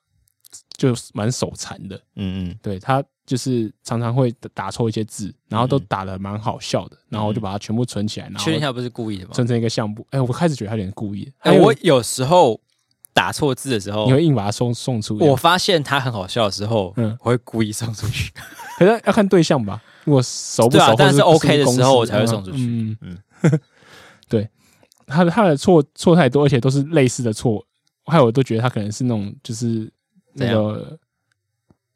[0.75, 1.95] 就蛮手残的。
[2.17, 8.27] 嗯嗯，对，她就是常常会打错一些字，然后都打的蛮好笑的，然后我就把它全部存起来。
[8.27, 9.31] 然后确认一下不是故意的吗？
[9.33, 10.05] 存成一个相簿。
[10.11, 11.31] 哎、欸，我开始觉得他有点故意。
[11.39, 12.59] 哎、欸，我有时候。
[13.15, 15.23] 打错字的时候，你会硬把它送送出去。
[15.23, 18.29] 我发现他很好笑的时候，嗯，我会故意送出去。
[18.77, 22.57] 可是要看对象吧，如果熟不熟，但是 OK 的时候，我才会送出去。
[22.57, 23.17] 嗯嗯，
[24.27, 24.49] 对，
[25.07, 27.65] 他的他的错错太多，而且都是类似的错，
[28.07, 29.89] 还有我都觉得他可能是那种就是
[30.33, 30.99] 那个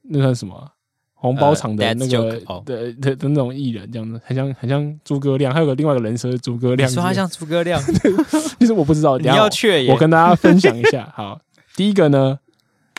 [0.04, 0.72] 那算什么？
[1.22, 6.90] 红包厂的那个的的的那种艺人，这样子很像很像诸葛亮，还有个另外一个人设是诸葛亮。
[6.90, 7.82] 说他像诸葛亮，
[8.58, 9.18] 其实我不知道。
[9.18, 11.12] 你要确，我跟大家分享一下。
[11.14, 11.42] 好，
[11.76, 12.40] 第一个呢，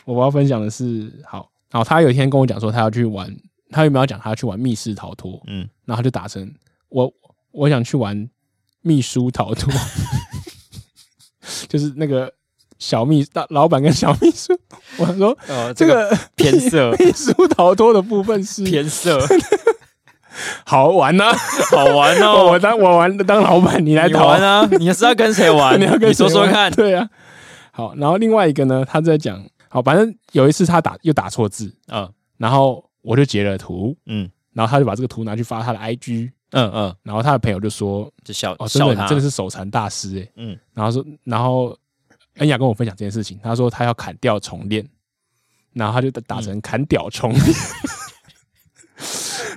[0.05, 3.35] 我要分享的是，好，然后他有一天跟我讲说，他要去玩，
[3.71, 5.41] 他有没有讲他要去玩密室逃脱？
[5.47, 6.53] 嗯，然后他就打成
[6.89, 7.11] 我
[7.51, 8.29] 我想去玩
[8.83, 9.73] 秘书逃脱，
[11.67, 12.31] 就是那个。
[12.81, 14.57] 小秘大老板跟小秘书，
[14.97, 16.91] 我说，呃，这个偏色。
[16.97, 19.19] 秘书逃脱的部分是偏色，
[20.65, 21.25] 好玩呢，
[21.69, 22.47] 好玩哦！
[22.47, 24.25] 我当我玩当老板，你来逃。
[24.25, 24.67] 玩啊？
[24.79, 25.79] 你是要跟谁玩？
[25.79, 26.71] 你要跟你说说看。
[26.71, 27.07] 对啊，
[27.71, 29.39] 好，然后另外一个呢，他在讲，
[29.69, 31.71] 好，反正有一次他打又打错字。
[31.91, 41.77] 嗯，然后我就截了图，嗯，然后他就把这个图拿去发他的 IG，嗯嗯，然后他的朋友就说，就笑哦，真的真的是手残大师嗯，然后说，然后
[42.37, 44.87] 恩雅跟我分享这件事情，他说他要砍掉重练，
[45.73, 47.33] 然后他就打成砍屌重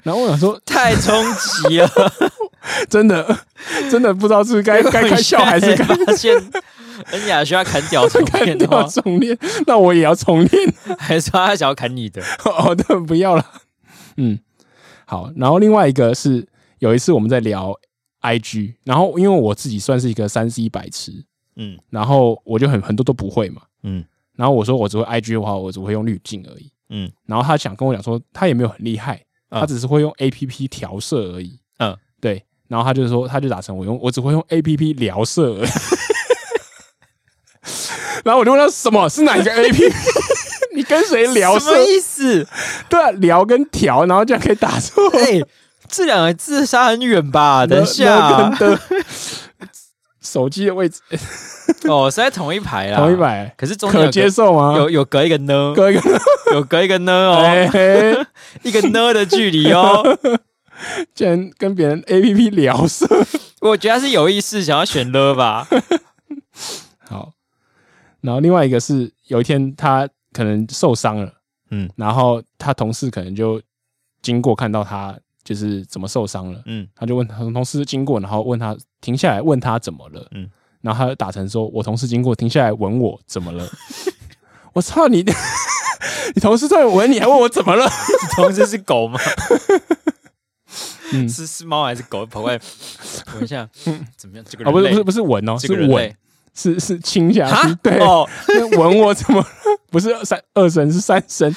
[0.03, 1.89] 然后我想说太冲击了，
[2.89, 3.39] 真的
[3.91, 6.35] 真的不知道是该 该开笑还是该发现
[7.13, 12.23] 恩雅需要砍屌重练，砍掉重练，那我也要重练， 还是说他想要砍你的？
[12.45, 13.45] 哦，对，不要了，
[14.17, 14.39] 嗯。
[15.07, 17.79] 好，然后另外一个是有一次我们在聊
[18.23, 24.05] IG，然后因为我自己算是一个三 C 白痴，嗯，然后我就很很多都不会嘛，嗯，
[24.37, 29.17] 然后我说我只会 IG 的话，我只会用滤镜而已，嗯，然后他想跟我讲说他也没有很厉害，
[29.51, 35.69] 嗯、他只是会用 APP 调色而已，嗯，对，然后他就说他就打成我用我只会用 APP 聊色而已，
[38.25, 39.93] 然后我就问他什么是哪一个 APP？
[40.75, 41.57] 你跟谁聊？
[41.57, 42.45] 什么意思？
[42.89, 45.09] 对啊，聊跟调，然后这样可以打错。
[45.17, 45.47] 哎、欸，
[45.89, 47.65] 这两个字差很远吧？
[47.71, 48.59] 等一下、啊，
[50.25, 51.01] 手机的位置
[51.87, 53.55] 哦，是在同一排啦，同一排。
[53.57, 54.75] 可是中间可接受吗？
[54.77, 56.01] 有有隔一个呢，隔一个
[56.53, 58.27] 有隔一个呢哦，欸、
[58.65, 60.03] 一个呢的距离哦。
[61.15, 63.07] 竟然跟别人 A P P 聊色，
[63.61, 65.69] 我觉得他是有意识想要选了吧。
[67.09, 67.33] 好，
[68.23, 70.09] 然后另外一个是有一天他。
[70.35, 71.33] 可能受伤了，
[71.71, 73.63] 嗯，然后他同事可能就
[74.21, 80.49] 经过看到他就是怎么受伤了，嗯，他就问他同事经过，然后问他停下来问他怎么了，嗯，
[80.81, 83.69] 然后他就打成说：“我同事经过停下来吻我怎么了？”
[84.73, 85.23] 我操你！
[86.35, 87.85] 你同事在吻你还问我怎么了？
[87.85, 89.21] 你 同事是狗吗？
[91.13, 92.25] 嗯，是是猫还是狗？
[92.27, 92.59] 跑过来
[93.35, 93.69] 闻一下，
[94.17, 94.45] 怎么样？
[94.49, 96.17] 这个人哦，不是不是不是闻哦，是吻。
[96.57, 98.25] 是是亲下去，对，哦，
[98.79, 99.45] 吻我怎么
[99.91, 101.53] 不是三二声是三声？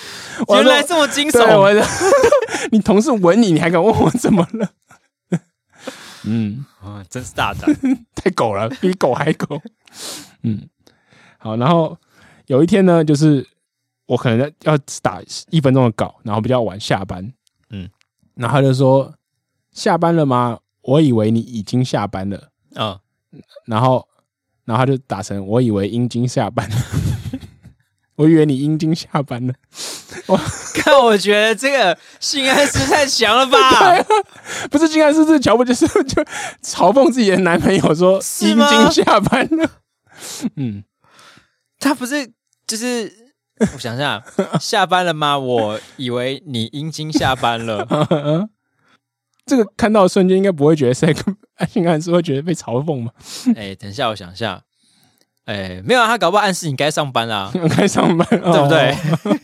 [0.50, 1.40] 原来这么惊悚！
[1.56, 1.72] 我
[2.72, 4.70] 你同事吻你，你还敢问我怎么了？
[6.24, 7.74] 嗯，啊，真是大胆，
[8.16, 9.62] 太狗了，比狗还狗。
[10.44, 10.68] 嗯，
[11.38, 11.98] 好，然后
[12.48, 13.48] 有一天呢，就是
[14.08, 17.34] 我可能要打一分钟的稿，然后比较晚下班，
[17.70, 17.90] 嗯，
[18.36, 19.14] 然后他就说
[19.72, 20.60] 下班了吗？
[20.82, 23.00] 我以为你已经下班了，啊，
[23.66, 24.08] 然后。
[24.68, 26.76] 然后他就打成，我以为阴经下班了，
[28.18, 29.54] 我以为你阴茎下班了。
[30.28, 30.38] 我
[30.76, 33.58] 看，我觉得这个性暗示太强了吧？
[33.98, 34.06] 啊、
[34.70, 36.22] 不是性暗示，是乔布就是就
[36.62, 39.70] 嘲讽自己的男朋友说阴茎下班了。
[40.56, 40.84] 嗯，
[41.80, 42.32] 他不是
[42.66, 43.12] 就是
[43.74, 44.22] 我想想，
[44.60, 45.38] 下班了吗？
[45.38, 48.50] 我以为你阴茎下班了。
[49.46, 51.06] 这个看到的瞬间应该不会觉得是
[51.72, 53.12] 性暗示，会觉得被嘲讽吗？
[53.56, 54.64] 哎、欸，等一下，我想一下。
[55.48, 58.92] 哎、欸，没有啊，他搞不好暗示你该上班啦， 该上班，对不对？
[58.92, 59.40] 哦、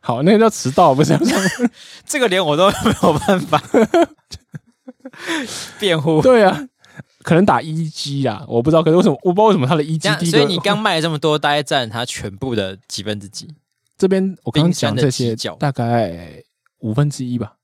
[0.00, 1.18] 好，那个叫迟到，不是？
[2.06, 3.60] 这个连我都没有办法
[5.80, 6.22] 辩护。
[6.22, 6.68] 对啊，
[7.24, 8.82] 可能打一 G 啊，我不知道。
[8.84, 9.18] 可是为什么？
[9.24, 10.08] 我不知道为什么他的一 G。
[10.30, 13.48] 所以你刚卖了这么多，大概占他全部的几分之几？
[13.98, 16.42] 这边我刚讲这些，大概
[16.78, 17.54] 五分之一吧。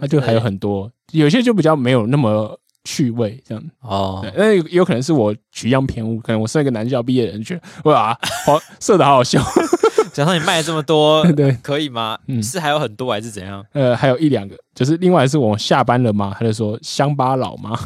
[0.00, 4.24] 他就还有很多，有些就比较没有那么趣味这样哦。
[4.36, 8.16] 那有可能是我取样偏误，可能我是一个男校毕业的人，觉得哇，
[8.46, 9.42] 好色的好好笑。
[10.12, 12.18] 假设你卖了这么多， 对，可以吗？
[12.26, 13.64] 嗯，是还有很多还是怎样？
[13.72, 16.34] 呃，还有一两个，就是另外是我下班了吗？
[16.38, 17.78] 他就说乡巴佬吗？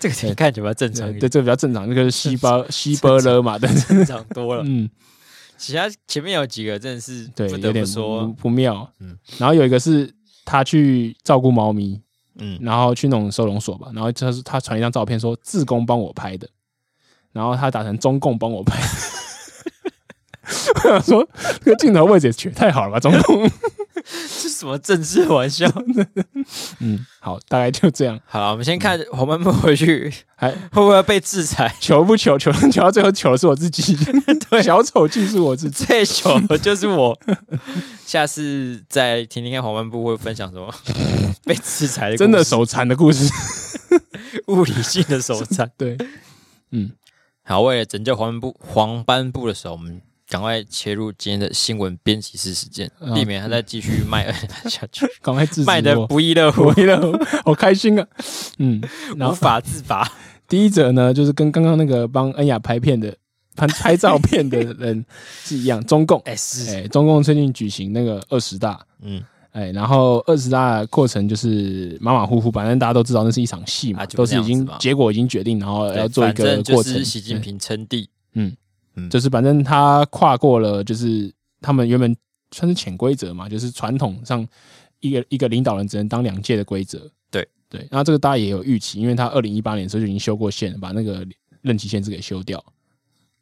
[0.00, 1.88] 这个你看起来比较正常，对，这个比较正常。
[1.88, 3.58] 这个是西巴西巴勒嘛？
[3.58, 4.62] 对，正常多了。
[4.64, 4.88] 嗯，
[5.58, 8.90] 其他前面有几个真的是对，有点说不妙。
[9.00, 10.14] 嗯，然后有一个是。
[10.46, 11.98] 他去照顾猫咪，
[12.38, 16.48] 嗯，然后去那种收容所吧，然后他是他传一张照片说自工帮我拍的，
[17.32, 18.80] 然后他打成中共帮我拍，
[20.74, 21.28] 我想说
[21.64, 23.50] 这个镜头位置也取太好了吧，中共。
[24.28, 25.66] 是什么政治玩笑？
[26.80, 28.20] 嗯，好，大概就这样。
[28.26, 31.74] 好了，我们先看黄斑布回去还 会不会被制裁？
[31.80, 32.38] 求不求？
[32.38, 33.96] 求求到最后求的是我自己，
[34.50, 37.18] 对，小丑竟是我自己，最糗的就是我。
[38.04, 40.72] 下次再听听看黄斑部会分享什么
[41.44, 43.26] 被制裁的，真的手残的故事，
[44.48, 45.70] 物理性的手残。
[45.78, 45.96] 对，
[46.70, 46.92] 嗯，
[47.42, 50.02] 好，为了拯救黄斑部，黄斑部的时候，我们。
[50.28, 54.32] 赶快切入今天的新闻编辑室时间，避免他再继续卖
[54.68, 55.06] 下去。
[55.22, 58.06] 赶快卖的不亦乐乎，不亦乐乎， 好开心啊！
[58.58, 58.82] 嗯，
[59.18, 60.10] 无法自拔。
[60.48, 63.14] 第一则呢，就是跟刚刚那个帮恩雅拍片的、
[63.54, 65.04] 拍拍照片的人
[65.44, 66.20] 是一样，中共。
[66.24, 66.34] 哎
[66.88, 69.22] 中共最近举行那个二十大，嗯。
[69.52, 73.46] 哎，然后二十大的过程就是马马虎虎，反正大家都知道那是一
[79.10, 82.16] 就是反正他跨过了，就是他们原本
[82.52, 84.46] 算是潜规则嘛，就是传统上
[85.00, 87.10] 一个一个领导人只能当两届的规则。
[87.30, 91.26] 对对，然后这个大家也有预期，因为他二零一八年的时候就已经修过宪，把那个
[91.62, 92.64] 任期限制给修掉。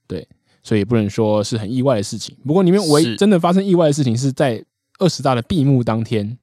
[0.07, 0.27] 对，
[0.63, 2.35] 所以也不能说是很意外的事情。
[2.47, 4.65] 不过里面唯一真的发生意外的事情是在
[4.99, 6.39] 二十大的闭幕当天，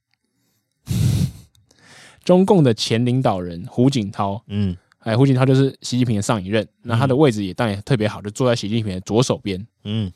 [2.22, 4.76] 中共的前领导人胡锦涛，嗯。
[5.00, 9.66] 哎，胡锦涛就是习近平的上一任，那他的位置也当然也特别好，就坐在习近平的左手边。
[9.84, 10.12] 嗯，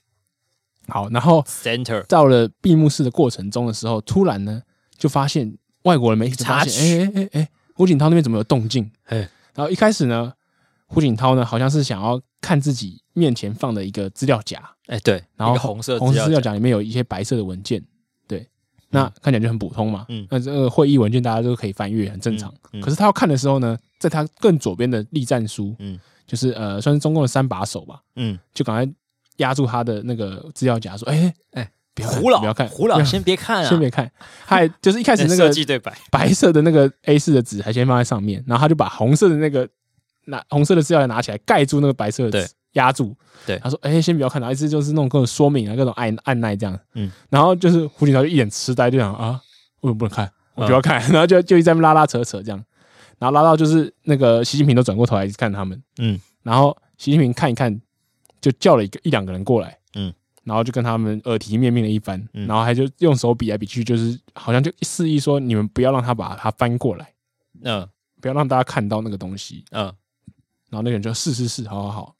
[0.89, 4.63] 好，然后 center 到了闭幕式的过程中的时候，突然呢，
[4.99, 8.91] 就发现外国人媒体发现，哎哎哎哎，胡锦涛那边怎么有动静？
[9.05, 9.19] 哎，
[9.55, 10.33] 然后一开始呢，
[10.87, 16.53] 胡锦涛呢好像是想要看自己面前放的一个资料夹，哎对，然后红色红色资料夹。
[16.53, 17.83] 里面有一些白色的文件。
[18.91, 22.49] 那看起来就很普通嘛，嗯，那这个会议文件大家都可以翻阅，很正常。
[22.73, 28.95] 嗯嗯、可是他要看的时候呢，在他更左边的栗战书，嗯，就是呃，算是中共的三把手吧，嗯，就赶快
[29.39, 34.11] 压住他的那个资料夹，说：“哎、欸、哎，不要胡老，不要看，胡老，先别看啊，先别看。”
[34.47, 35.97] 他还就是一开始 那个对白。
[36.11, 39.69] 白色的那个 A 四的纸还先放在上面，然后他就把红色的那个
[40.27, 42.53] 拿红色的资料拿起来盖住那个白色的纸。
[42.75, 43.15] 压住，
[43.47, 49.41] 对，他说：“哎、欸，先不要看，意思就是那种各种说明啊，各种按按耐这样。”嗯，然后就是胡锦涛就一脸痴呆，就想啊，
[49.83, 50.29] 为什么不能看？
[50.57, 52.61] 我不要看，嗯、 然后就就一直在那拉拉扯扯这样，
[53.19, 57.81] 然后拉到就是那个习近平都转过头来看他们，嗯，然后习近平看一看，
[58.41, 67.13] 就叫了一个一两个人过来，嗯，然后就跟他们耳提面命了一番，嗯、然后还就用手比来比去，就是好像就示意说：“你们不要让他把他翻过来，
[67.63, 67.89] 嗯，
[68.21, 69.93] 不要让大家看到那个东西，嗯。”
[70.71, 72.17] 然后那个人就：“是是是，好好好。”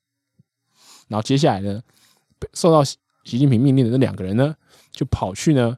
[1.09, 1.83] 然后接下来呢，
[2.53, 4.55] 受到习近平命令的那两个人呢，
[4.93, 5.77] 就跑去呢，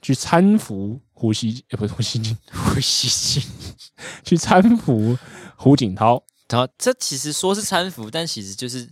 [0.00, 3.42] 去搀扶胡锡，呃，不是胡锡进，胡锡进，
[4.24, 5.16] 去搀扶
[5.56, 6.22] 胡锦涛。
[6.48, 8.88] 然后这其实说是搀扶，但其实就是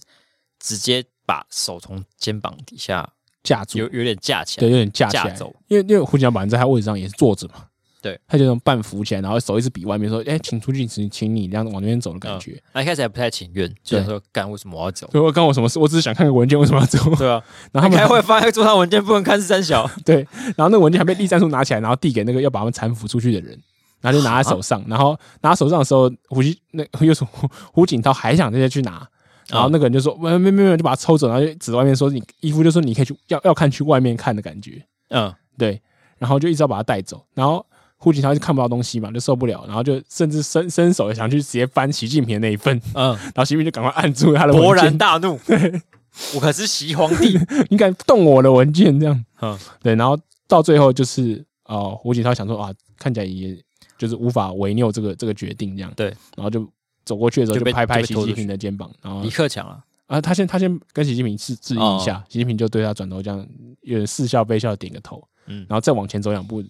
[0.58, 3.08] 直接把手从肩膀底下
[3.42, 5.30] 架住，有有点架起来，对，有点架起来。
[5.30, 7.66] 走，因为因为胡锦涛本来在他位置上也是坐着嘛。
[8.00, 15.06] 对，他就那种半扶起来，然后手一直比外面说：“哎，请出去，请请你这样往那边走的感觉。”他一开始还不太情愿，就说：“干，为什么我要走？
[15.12, 15.78] 对，关我什么事？
[15.78, 16.98] 我只是想看个文件，为什么要走？
[17.14, 19.88] ”对啊，然后他们开会发现桌上文件不能看是三小。
[20.04, 20.26] 对，
[20.56, 23.56] 然后那个文件还被栗战书拿起来，然后递给那个要把他们搀扶出去的人，
[24.02, 29.08] 然后就拿在手上，然后拿手上的时候，胡锡那又是胡胡锦涛还想直接去拿，
[29.48, 35.80] 然后那个人就说：“没没没没，就把他抽走，然后就指着外面说：‘你衣服就说你可以去要要看去外面看的感觉。’嗯，对，
[36.18, 37.64] 然后就一直要把他带走，然后。
[38.04, 45.80] 胡锦涛就看不到东西嘛，就受不了，然后就甚至伸伸手想去直接翻习近平的那一份，嗯， 然后习近平就赶快按住他的勃然大怒，对，
[46.34, 47.38] 我可是习皇帝，
[47.70, 53.56] 你敢动我的文件这样，嗯，对，然后到最后就是哦，胡锦涛想说啊，看起来也
[54.02, 56.68] 就是无法违拗这个这个决定这样，对，然后就
[57.04, 63.38] 走过去的时候就拍拍习近平的肩膀，然后李克强啊，啊，他先他先跟习近平致致意一下，习近平就对他转头这样
[63.82, 66.64] 有点似笑非笑点个头，嗯，然后再往前走两步，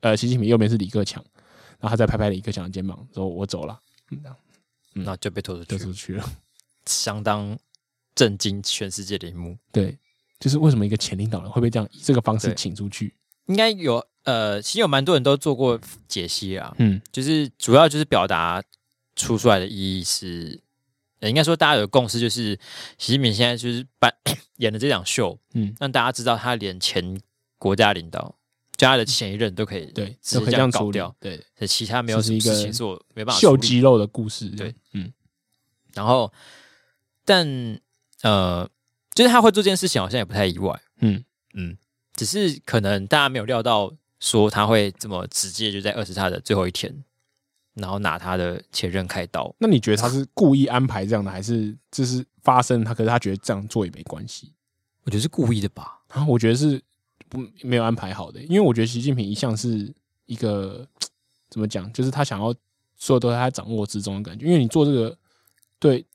[0.00, 1.22] 呃，习近平右边是李克强。
[1.80, 3.78] 然后他再拍拍李克强的肩膀，说：“我走了。”
[4.10, 4.20] 嗯，
[4.94, 6.24] 那就被拖出去，出去了，
[6.86, 7.56] 相当
[8.16, 9.56] 震惊全世界的一幕。
[9.70, 9.96] 对，
[10.40, 13.14] 就是为什么一个前领导人会被这样以这个方式请出去？
[13.46, 16.74] 应该有呃，其实有蛮多人都做过解析啊。
[16.78, 18.62] 嗯，就是主要就是表达
[19.16, 20.60] 出出来的意义是，
[21.20, 22.58] 应该说大家有共识，就是
[22.98, 24.12] 习近平现在就是办
[24.58, 27.18] 演的这场秀，嗯，让大家知道他连前
[27.58, 28.34] 国家领导。
[28.76, 35.12] 家的前一任都可以对，都可以这样搞掉，对，其他没有什么事情做，没办法秀肌肉的故事，对，嗯，
[35.94, 36.32] 然后，
[37.24, 37.44] 但
[38.22, 38.70] 呃，
[39.12, 41.24] 就是他会做这件事情，好像也不太意外，嗯。
[41.54, 41.76] 嗯，
[42.14, 47.04] 只是可能大家没有料到，说他会这么直接，就在二十大的最后一天，
[47.74, 49.54] 然后拿他的前任开刀。
[49.58, 52.92] 那你觉得他是故意安排这样的，还是就是发生他？
[52.94, 54.52] 可是他觉得这样做也没关系？
[55.04, 56.80] 我觉得是故意的吧，然后，我觉得是。
[57.30, 59.92] 不，没有安排好的，因为我觉得习近平一向是
[60.24, 60.88] 一个
[61.50, 62.54] 怎么讲，就是他想要
[62.96, 64.46] 所有都在他掌握之中的感觉。
[64.46, 65.14] 因为你做这个，
[65.78, 66.06] 对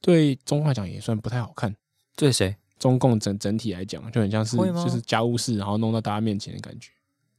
[0.00, 1.72] 对中共来讲也算不太好看。
[2.16, 2.56] 对谁？
[2.80, 6.90] 中共整整体来讲，就很像是就是家务事，然后弄到大家面前的感觉。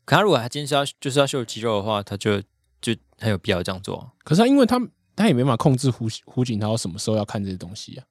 [0.05, 2.41] 可他如果他今天是要就是要秀肌肉的话，他就
[2.79, 4.11] 就很有必要这样做。
[4.23, 4.79] 可是他因为他
[5.15, 8.03] 他也没办法控制胡胡锦涛什么时候要看这些东西啊。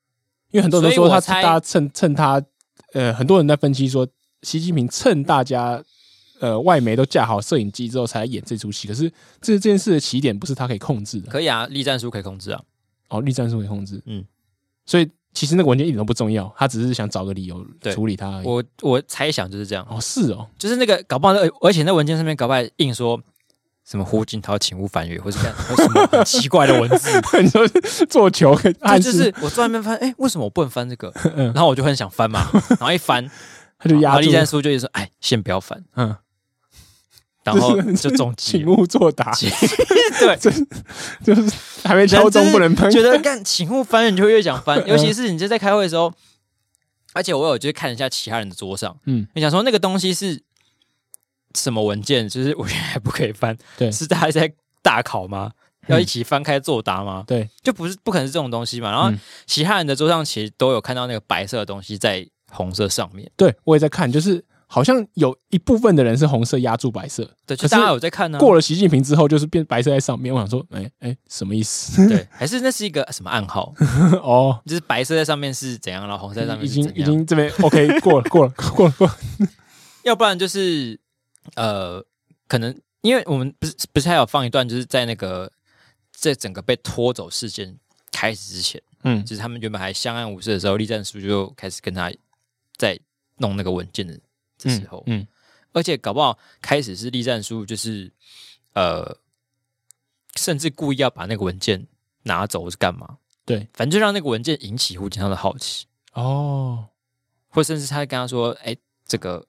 [0.50, 2.42] 因为很多人都说他大家趁趁他
[2.92, 4.06] 呃，很多人在分析说。
[4.42, 5.82] 习近平趁大家，
[6.38, 8.86] 呃，外媒都架好摄影机之后才来演这出戏。
[8.86, 9.08] 可是，
[9.40, 11.30] 这这件事的起点不是他可以控制的。
[11.30, 12.62] 可以啊，栗战书可以控制啊。
[13.08, 14.02] 哦，栗战书可以控制。
[14.04, 14.22] 嗯，
[14.84, 17.62] 所以其实那个文件一点都不重要，他只是想找个理由
[17.92, 18.46] 处理他而已。
[18.46, 19.86] 我我猜想就是这样。
[19.90, 23.20] 哦，是哦，就是那个搞不好，而且那文件上面搞不好硬说
[23.84, 27.10] 什么胡锦涛请勿翻阅，或者干什么很奇怪的文字。
[27.42, 27.66] 你说
[28.08, 31.12] 做球，他就是我坐那边翻，哎、欸，为什么我不能翻这个？
[31.36, 33.28] 然后我就很想翻嘛，然后一翻。
[33.76, 36.16] 他就压栗战书就一直说：“哎，先不要翻。”嗯，
[37.44, 39.30] 然后就中计，请勿作答。
[40.18, 41.52] 对，就是
[41.84, 42.90] 还没敲钟不能喷。
[42.90, 44.82] 觉得干请勿翻，你就越想翻。
[44.88, 46.12] 尤其是你就在开会的时候，
[47.12, 50.40] 而且我有就是看一下其他人的桌上，嗯，你想说那个东西是
[51.54, 52.26] 什么文件？
[52.28, 53.56] 就是我原来不可以翻。
[53.76, 55.52] 对，是大家在大考吗？
[55.88, 57.24] 要一起翻开作答吗？
[57.26, 58.90] 对，就不是不可能是这种东西嘛。
[58.90, 59.12] 然后
[59.44, 63.30] 其他人的桌上其实都有看到那个白色的东西在红色上面。
[63.36, 64.42] 对，我也在看，就是。
[64.74, 68.40] 好像有一部分的人是红色压住白色，对，就是大家有在看呢。
[68.40, 70.34] 过了习近平之后，就是变白色在上面。
[70.34, 72.08] 我想说，哎哎，什么意思？
[72.08, 73.72] 对，还是那是一个什么暗号？
[74.20, 79.16] 哦，就是白色在上面是怎样，然后红色在上面已经已经这边 OK 过了过了过了过了。
[80.02, 80.98] 要不然就是
[81.54, 82.04] 呃，
[82.48, 85.52] 可能因为我们不是不是还有放一段，就是在那个
[86.10, 87.76] 这整个被拖走事件
[88.10, 92.10] 开始之前，嗯，就是他们原本还相安无事的时候，栗战书就开始跟他
[92.76, 92.98] 在
[93.36, 94.18] 弄那个文件的。
[94.64, 95.26] 的时候，嗯，嗯，
[95.72, 98.10] 而且搞不好开始是栗战书，就是
[98.72, 99.16] 呃，
[100.36, 101.86] 甚至故意要把那个文件
[102.24, 103.18] 拿走是干嘛？
[103.44, 106.86] 对，反正就让那个文件引起胡锦涛的好奇哦，
[107.48, 109.46] 或甚至他跟他说：“哎、欸，这个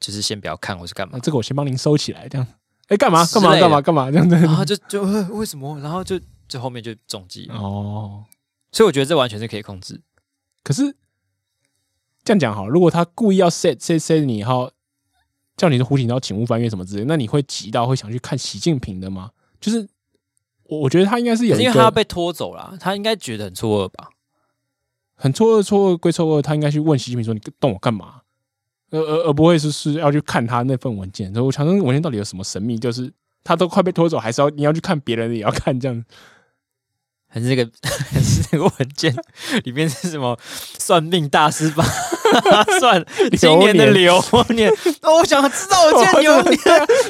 [0.00, 1.18] 就是先不要看，或是干嘛？
[1.20, 2.46] 这个我先帮您收起来，这样。
[2.88, 3.24] 哎、欸，干嘛？
[3.26, 3.60] 干嘛？
[3.60, 3.80] 干嘛？
[3.80, 4.10] 干嘛？
[4.10, 5.78] 这样子，然后就就为什么？
[5.80, 8.24] 然后就就后面就中计哦。
[8.72, 10.00] 所以我觉得这完全是可以控制，
[10.62, 10.96] 可是。
[12.28, 14.70] 这样讲好，如果他故意要 set set set 你，然后
[15.56, 19.30] 叫你的胡锦涛请勿翻阅什么之类，那你会急到会想去看习近平的吗？
[19.58, 19.88] 就是
[20.64, 24.10] 我我觉得他应该是有，因为他要被拖走了，他应该觉得很错愕吧？
[25.14, 28.20] 很错愕，错愕归错愕，他应该去问习近平说：“你动我干嘛？”
[28.92, 31.32] 而而而不会是是要去看他那份文件。
[31.32, 32.78] 所以我想说，文件到底有什么神秘？
[32.78, 33.10] 就是
[33.42, 36.04] 他都快被拖走，还是要你要去看别人的也要看这样。
[37.30, 37.70] 还是那个
[38.10, 39.14] 还是那个文件
[39.64, 40.38] 里面是什么
[40.78, 41.84] 算命大师吧？
[42.80, 43.04] 算
[43.38, 44.70] 今年的流年，
[45.02, 46.58] 我想知道我今年 流年。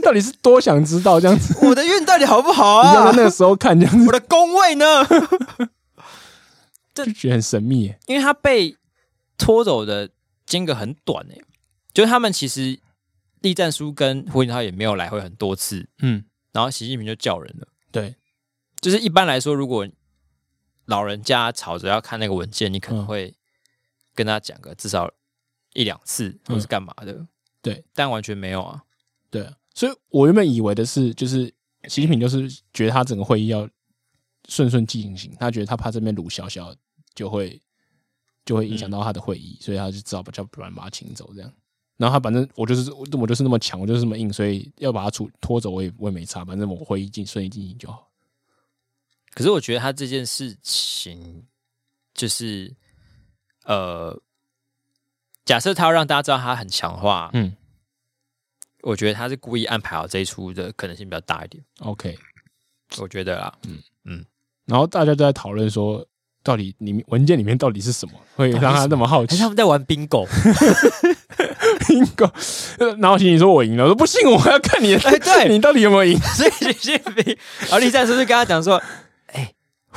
[0.03, 2.91] 到底是多想知道这样子，我的运到底好不好啊？
[2.91, 5.07] 你要在那个时候看这样子，我的宫位呢？
[6.93, 8.77] 这觉得很神秘，因为他被
[9.37, 10.11] 拖走的
[10.45, 11.41] 间隔很短诶，
[11.95, 12.81] 就是他们其实
[13.41, 18.17] 栗战书跟胡锦涛也没有来回很多次，嗯，然后习近平就叫人了，对，
[18.81, 19.87] 就是一般来说如果。
[20.89, 23.35] 老人家吵着要看那个文件，你可能会
[24.15, 25.11] 跟他讲个至少
[25.75, 27.13] 一两次，或是干嘛的？
[27.13, 27.29] 嗯、
[27.61, 28.83] 对，但完全没有啊。
[29.29, 31.45] 对，所以我原本以为的是，就是
[31.89, 33.69] 习近平就是觉得他整个会议要
[34.49, 36.75] 顺顺进行，他觉得他怕这边鲁小小
[37.15, 37.61] 就会
[38.47, 41.53] 就会影响到他的会议，嗯、所以他就只好把叫不然把他请走这样。
[41.99, 48.08] 然后他反正我就是我就是那么强，我就是那么硬，所以要把他出拖走，我也我也没差，反正我会议进顺利进行就好。
[49.39, 51.45] 可是我觉得他这件事情，
[52.13, 52.75] 就是
[53.67, 54.21] 呃，
[55.45, 57.55] 假设他要让大家知道他很强的话，嗯，
[58.83, 61.63] 我觉得他是故意安排好这一出的可能性比较大一点。
[61.83, 62.19] OK，
[62.97, 64.27] 我觉得啦，嗯嗯。
[64.67, 66.05] 然后大家都在讨论说，
[66.43, 69.39] 到底里面文件里面到底是什么，会让他那么好奇？
[69.39, 70.19] 他们在玩 bingo，bingo。
[73.01, 76.19] 然后习近平说我赢了，我说不信，我要看你的，哎，对 你到底有没有赢？
[76.19, 78.83] 所以习近平，然后栗战书就跟他讲说。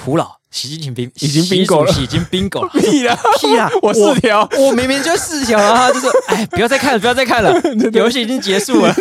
[0.04, 3.70] 胡老，习近平已经 bingo 了，已经 bingo 了， 屁啦 屁啦！
[3.82, 7.54] 我四条，我明明就四条，然后他就说：“哎，不要再看了，不要再看了，
[7.94, 8.94] 游戏已经结束了。”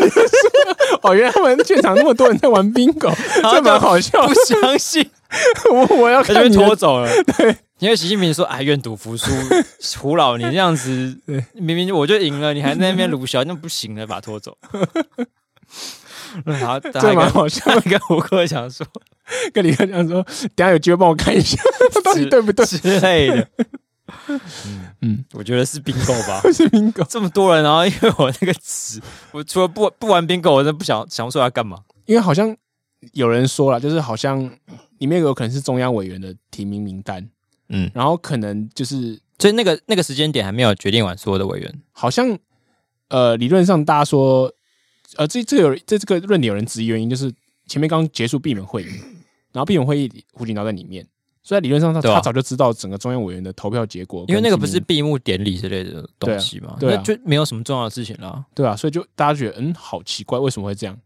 [1.02, 3.12] 哦，原来他们现场那么多人在玩 bingo，
[3.50, 4.26] 这蛮好笑。
[4.26, 5.08] 不相信
[5.70, 7.08] 我，我要看你拖走了。
[7.38, 9.30] 对，因为习近平说：“哎，愿赌服输，
[9.98, 11.16] 胡老，你这样子，
[11.54, 14.58] 明明我就赢了，你还在那边鲁小，那不行了，把他拖走。”
[16.44, 17.64] 然后，这蛮好笑。
[17.80, 18.86] 跟胡克讲说。
[19.52, 20.22] 跟李克强说，
[20.54, 21.60] 等下有机会帮我看一下，
[22.04, 23.48] 到底对不对之类的。
[24.66, 27.04] 嗯嗯，我觉得是 bingo 吧，是 bingo。
[27.08, 29.00] 这么多人，然后因为我那个词，
[29.30, 31.78] 我除了不不玩 bingo，我真的不想想不出来干嘛。
[32.06, 32.54] 因为好像
[33.12, 34.50] 有人说了，就是好像
[34.98, 37.28] 里面有可能是中央委员的提名名单，
[37.68, 42.36] 嗯，然后可能就是，所以那个那个时间点还没有决定完所有的委员，好像
[43.08, 44.52] 呃，理论上大家说，
[45.16, 47.32] 呃，这这有这这个论点有人质疑原因，就是
[47.68, 48.88] 前面刚结束闭门会议。
[49.52, 51.06] 然后闭门会议，胡锦涛在里面，
[51.42, 60.98] 所以理论上他他早就知道整个中央委员的投票结果，因为那个不是闭幕典礼之类的东西嘛，对，就没有什么重要的事情了，对啊，所以就大家觉得嗯，好奇怪，为什么会这样？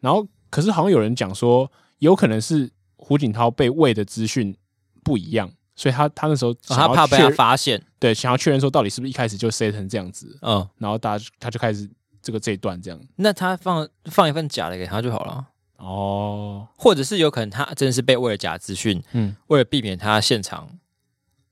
[0.00, 4.56] 然后可是好像有人讲说，有可能是胡锦涛被喂的资讯
[5.04, 11.88] 不一样，所以他他那时候他怕被他发现，对，想要确认说到底是不是一开始就 set 成这样子，嗯，然后大家他就开始
[12.20, 15.46] 这个这一段这样，那他放放一份假的给他就好了。
[15.82, 20.78] 哦，或者是有可能他真的是被为了假资讯，嗯，为了避免他现场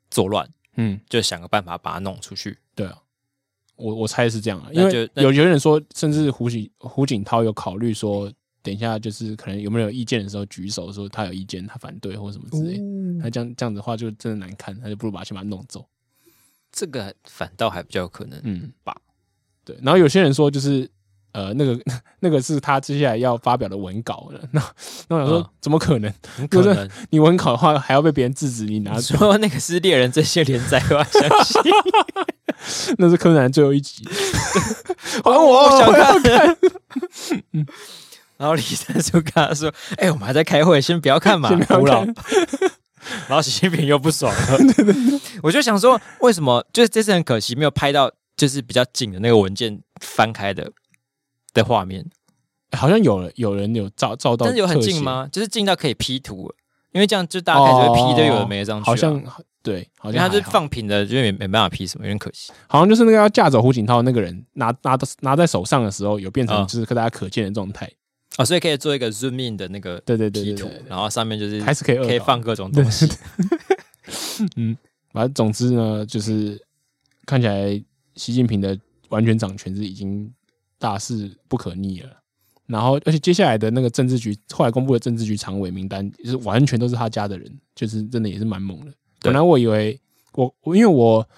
[0.08, 2.56] 作乱，嗯，就想个办法把他弄出去。
[2.76, 2.96] 对啊，
[3.74, 12.80] 我我猜是这样啊，因为有有人说，甚至胡锦胡锦涛有考虑说，等一下就是可能有没有意见的时候举手说他有意见，他反对或什么之类。
[13.20, 15.84] 他这样这样子的话就真的难看，他就不如把先把他弄走。
[16.70, 18.96] 这个反倒还比较有可能，嗯吧？
[19.64, 19.76] 对。
[19.82, 20.88] 然后有些人说就是。
[21.32, 21.78] 呃，那个
[22.20, 24.40] 那个是他接下来要发表的文稿了。
[24.52, 24.62] 那
[25.08, 26.12] 那我想说，嗯、怎么可能？
[26.50, 28.64] 可能 你文稿的话，还要被别人制止。
[28.64, 31.62] 你拿说那个是猎人这些连载，我相信
[32.98, 34.06] 那是柯南最后一集。
[35.24, 36.56] 还我，我想看。
[37.52, 37.66] 嗯，
[38.36, 42.04] 然后李三就跟他说：“哎、欸，我们还在开会，先不要看嘛，胡老。”
[43.28, 44.58] 然后习近平又不爽了。
[45.42, 46.64] 我就想说，为什么？
[46.72, 50.70] 就是这次很可惜，没有拍到就是比较紧的那个文件翻开的。
[51.52, 52.04] 的画面
[52.72, 55.28] 好像有了，有人有照照到，但是有很近吗？
[55.32, 56.52] 就是近到可以 P 图，
[56.92, 59.20] 因为这样就大家开始会 P 都有的没上去，好像
[59.60, 62.52] 对，好像他是放平的，就没没办法 P 什么，有点可惜。
[62.68, 67.90] 好像就是那个要架走胡锦涛那个人拿拿拿在手上的时候，有变成就是和大家可见的状态
[68.36, 73.08] 啊，所以可以做一个 zoom in 的那个对对对 P 图，然后上面就是还是可以可以放各种东西。
[74.54, 74.76] 嗯，
[75.12, 76.64] 反正总之呢，就是
[77.26, 77.82] 看起来
[78.14, 78.78] 习近平的
[79.08, 80.32] 完全掌权是已经。
[80.80, 82.10] 大势不可逆了，
[82.66, 88.92] 然后而且接下来的那个政治局后来公布的政治局常委名单，就是完全都是他家的人，就是真的也是蛮猛的。
[89.20, 90.00] 本来我以为
[90.32, 91.28] 我我因为我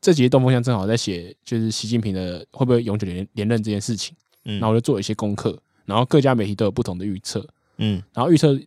[0.00, 7.46] 这几个东风向正好在写，就是习近平的会不会永久连连任这件事情，嗯，然后我就做了一些功课，然后各家媒体都有不同的预测，
[7.76, 8.58] 嗯，然后预测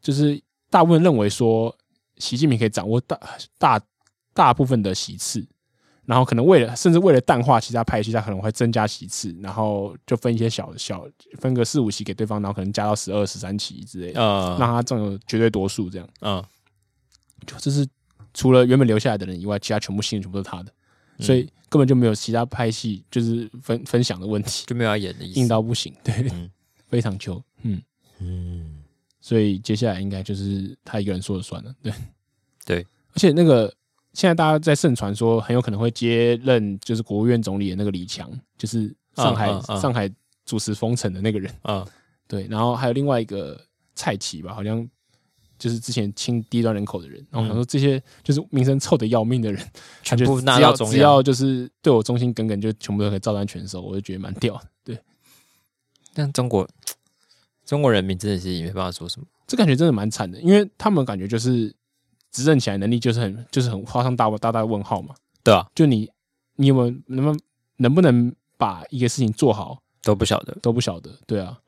[0.00, 1.76] 就是大部分认为说
[2.18, 3.20] 习近平可以掌握大
[3.58, 3.80] 大
[4.32, 5.44] 大部分的席次。
[6.10, 11.06] 然后可能为了，甚至为了淡化其他派系，他可能会增加席次，然后就分一些小小，
[11.38, 16.44] 分个四五席给对方，然后可能加到十二、十三席之类的，嗯，让他占有绝对多数，这样，嗯，
[17.46, 17.86] 就这是
[18.34, 20.72] 除了原本留下来的人以外，其他全部新人全部都是他的，
[21.20, 26.50] 所以根本就没有其他派系就是分分享的问题，就没有要演的意思，硬到不行，对，嗯、
[26.88, 27.80] 非常球，嗯。
[28.18, 28.82] 嗯，
[29.20, 31.92] 所以接下来应该就是他一个人说了算了，对。
[32.66, 33.72] 对，而且那个。
[34.12, 39.80] 现在大家在盛传说很有可能会接任，就是国务院总理的那个李强，就是上海、uh, uh, uh.
[39.80, 40.10] 上海
[40.44, 41.82] 主持封城的那个人啊。
[41.82, 41.88] Uh.
[42.26, 43.60] 对，然后还有另外一个
[43.94, 44.88] 蔡奇吧，好像
[45.58, 47.24] 就是之前清低端人口的人。
[47.30, 49.64] 然后想说这些就是名声臭的要命的人，
[50.02, 54.62] 全部只要只要就是对我忠心耿耿，就全部都可以照单全收，我就觉得蛮屌的。
[54.84, 54.98] 对，
[56.14, 56.68] 但中国
[57.64, 61.72] 中国人民真的是也没办法说什么，这感觉真的蛮惨的，因为他们感觉就是。
[62.30, 66.10] 执政起来能力就是很就是很画上大大大问号嘛，对啊，就你
[66.56, 67.40] 你有没有能不能
[67.76, 69.82] 能不能把一个事情做好？
[70.02, 70.56] 都不晓得。
[70.62, 71.58] 都不晓得，对啊，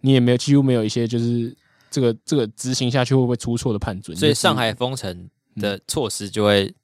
[0.00, 1.56] 你也没有几乎没有一些就是
[1.90, 6.74] 这个这个执行下去会不会出错的判准，所以上海封城的措施就会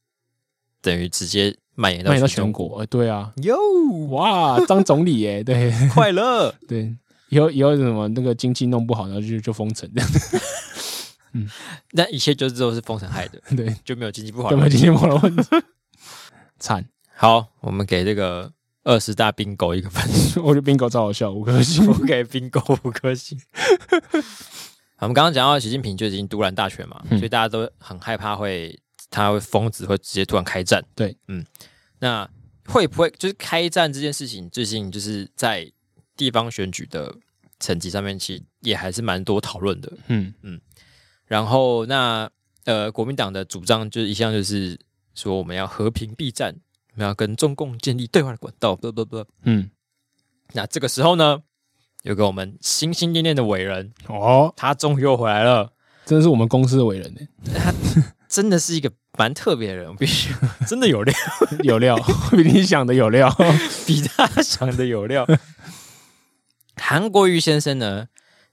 [0.81, 3.57] 等于直接蔓延到蔓延到全国，对啊，哟
[4.11, 6.95] 哇，张总理耶，对，快乐， 对，
[7.31, 10.11] 以后以后什么那个经济弄不好，然后就就封城这样。
[11.33, 11.49] 嗯，
[11.93, 15.43] 那一切就是都是封城害的， 对，就没有经济不好，就没有经济不好的问题。
[16.59, 16.85] 惨，
[17.17, 18.53] 好，我们给这个
[18.85, 23.41] 二十大冰狗一个分数，我觉得冰狗超好笑，五颗星，我给冰狗五颗星。
[24.99, 28.79] 我们刚刚讲到习近平就已经独揽大权嘛，嗯、所以大家都很害怕会
[29.09, 30.85] 他会疯子，会直接突然开战。
[30.95, 31.43] 对，嗯，
[32.01, 32.29] 那
[32.67, 35.73] 会不会就是开战这件事情，最近就是在
[36.15, 37.17] 地方选举的
[37.59, 39.91] 成绩上面，其实也还是蛮多讨论的。
[40.09, 40.61] 嗯嗯。
[41.31, 42.29] 然后那
[42.65, 44.77] 呃，国民党的主张就是一向就是
[45.15, 46.57] 说我们要和平避战，
[46.95, 49.71] 我们要跟中共建立对话的管道，不不不，嗯。
[50.55, 51.41] 那这个时候呢，
[52.03, 55.73] 有个我们心心念念的伟人哦，他终于又回来了，
[56.05, 57.21] 真的是我们公司的伟人呢。
[57.55, 57.73] 他
[58.29, 60.35] 真的是一个蛮特别的人，我必须
[60.67, 61.15] 真的有料，
[61.63, 61.97] 有料，
[62.37, 63.33] 比你想的有料，
[63.87, 65.25] 比他想的有料。
[66.75, 68.09] 韩国瑜先生呢，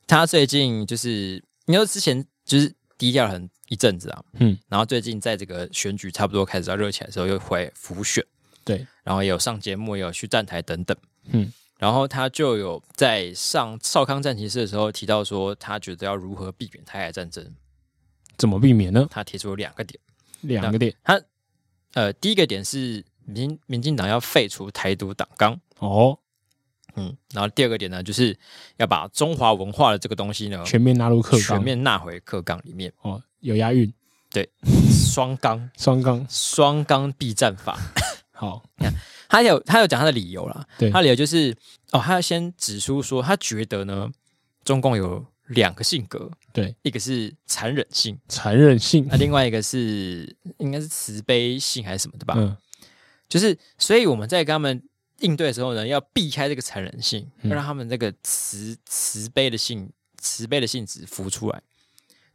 [0.06, 2.28] 他最近就是你说之前。
[2.48, 8.26] 就是低调了很一阵子啊，嗯，然后最近在这个选举差不多开始要热起来的时候，又回浮选，
[8.64, 17.54] 对，然后也有上节目，也有去站台等等，嗯，然后他就有在上少康战情室的时候提到说，他觉得要如何避免台海战争，
[18.38, 19.06] 怎么避免呢？
[19.12, 20.00] 他提出了两个点，
[20.42, 21.22] 两个点，他
[21.94, 25.60] 呃，第一个点是民民进党要废除台独党纲。
[25.80, 26.18] 哦。
[26.98, 28.38] 嗯，然后第二个点呢，就是
[28.78, 32.92] 要把中华文化的这个东西呢，全面纳入课纲，全面纳回课纲里面。
[33.02, 33.94] 哦，有押韵，
[34.32, 34.50] 对，
[35.14, 37.80] 双纲，双纲，双纲避战法。
[38.32, 38.64] 好，
[39.30, 41.56] 他有他有讲他的理由啦，对，他理由就是
[41.92, 44.10] 哦，他要先指出说，他觉得呢，
[44.64, 52.34] 中共有两个性格，对，一个是残忍性，残忍性，那另外一个是应该是慈悲性还是什么的吧？
[52.38, 52.58] 嗯，
[53.30, 54.82] 就是，所以我们在跟他们。
[55.20, 61.62] 应对的时候呢，要避开这个残忍性，要让他们这个慈慈悲的性慈悲的性质浮出来。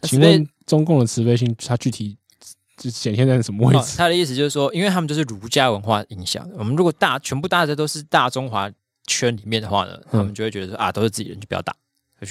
[0.02, 2.16] 请问中共的慈悲性，它具体
[2.76, 3.78] 就显现在什么位置？
[3.78, 6.48] 哦，他的意思就是说，因为他们就是儒家文化影响。
[6.58, 8.70] 我们如果大全部大家都是大中华
[9.06, 11.76] 圈里面的话呢，他们就会觉得说啊，都是自己人，就不要打。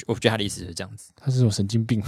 [0.08, 2.02] 我觉得他的意思是这样子，他是种神经病。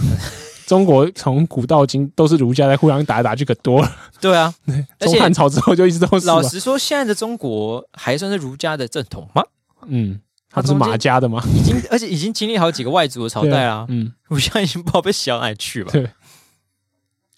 [0.66, 3.96] 中国从古到今都是儒家在互相打来打去，可多了。
[4.20, 4.54] 对啊，
[5.00, 6.26] 从汉朝之后就一直都是。
[6.26, 9.44] 老实说，现在的中国还算是儒家的正统吗？
[9.86, 11.42] 嗯，他不是马家的吗？
[11.54, 13.84] 已经，而且已经经历好几个外族的朝代啊。
[13.90, 15.92] 嗯， 儒家已经不知道被洗到哪里去了。
[15.92, 16.08] 对，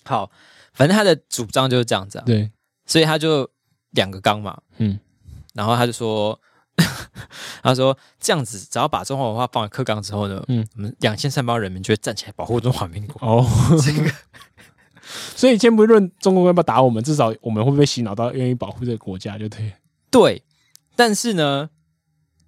[0.05, 0.31] 好，
[0.73, 2.25] 反正他的主张就是这样子啊。
[2.25, 2.51] 对，
[2.87, 3.51] 所以他就
[3.91, 4.59] 两个纲嘛。
[4.79, 5.01] 嗯，
[5.55, 6.41] 然后他就说。
[7.62, 13.27] 他说：“这样子，只要把中华文化放在课纲之后呢，嗯，我们两千三百万人民就会站起来保护中华民国。
[13.27, 13.47] 哦，
[13.85, 14.11] 这个，
[15.37, 19.72] 所以先不论中国要不要打我们，至少我们会不会洗脑到愿意保护这个国家，就对。
[20.11, 20.43] 对，
[20.95, 21.70] 但是呢，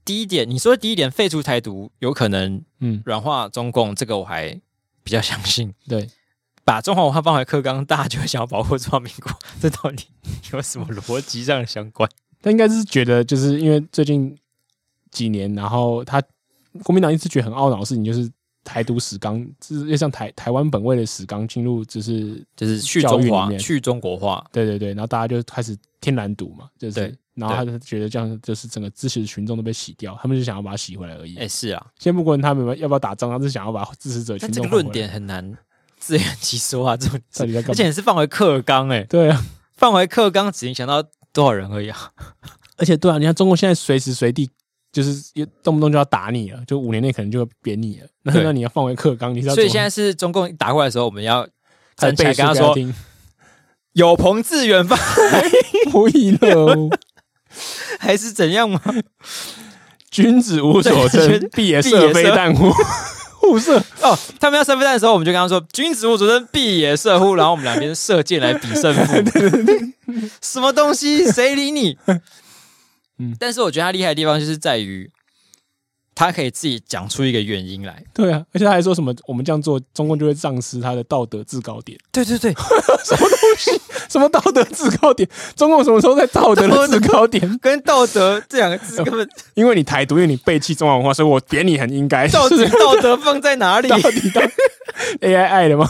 [0.04, 4.60] 第一点，你说第一点废除台独有可能，嗯，软化中共，这个我还
[5.02, 5.74] 比较相信。
[5.86, 6.08] 对，
[6.64, 10.06] 把中华文化放回课纲，大家就会想要保护中华民国， 这到底
[10.52, 12.08] 有什么逻辑上的相关？”
[12.40, 14.38] 他应该是觉得，就是因为最近
[15.10, 16.22] 几年，然后他
[16.82, 18.30] 国民党一直觉得很懊恼的事情，就是
[18.64, 31.36] 台独史纲，就是要像台台湾本位的史纲进入，就是就是去中华、去中国化，对对对，然后大家就开始天然独嘛，就是，然后他就觉得这样就是整个支持群众都被洗掉，他们就想要把它洗回来而已。
[31.36, 34.62] 哎，是啊，先不管他们要不要打仗，他是想要把支持者群众。
[34.62, 35.56] 这个论点很难
[35.98, 37.20] 自圆其说啊，这种
[37.68, 39.44] 而且是放回课纲，哎，对啊，
[39.74, 41.02] 放回课纲只影响到。
[41.30, 42.10] 多少人而已啊！
[42.78, 44.48] 而且对啊，你看中国现在随时随地
[44.92, 45.12] 就是
[45.62, 48.06] 动不动就要打你了，就五年内可能就会扁你了。
[48.22, 49.54] 那那你要放回课纲，你知道？
[49.54, 51.46] 所以现在是中共打过来的时候，我们要
[51.96, 52.74] 站起来跟他说
[53.92, 54.98] ：“有朋自远方
[55.32, 55.44] 来，
[55.92, 56.90] 不亦乐乎？
[58.00, 58.80] 还是怎样吗？
[60.10, 62.72] 君子无所争，必也射非弹乎？”
[63.40, 69.14] 互射 哦，他们要射飞弹的时候，我们就跟他说：“君子无所争，必也射乎？”然后我们两边射箭来比胜负。
[70.42, 71.24] 什么东西？
[71.30, 71.96] 谁理你？
[73.18, 75.10] 嗯，但是我觉得他厉害的地方就是在于，
[76.14, 78.02] 他可以自己讲出一个原因来。
[78.12, 82.52] 对啊，而且他还说什么：“我们这样做，中共就会丧失他的道德制高点。”对对对，
[83.04, 83.80] 什么东西？
[84.08, 85.28] 什么道德制高点？
[85.54, 87.46] 中共什么时候在道德的制高点？
[87.60, 89.28] 跟道德这两个字根本……
[89.54, 92.26] 因为你台独，因为你背弃中华文化，所以我贬你很应该。
[92.28, 93.88] 道德道德放在哪里？
[93.88, 94.40] 到底到
[95.20, 95.88] AI 爱了吗？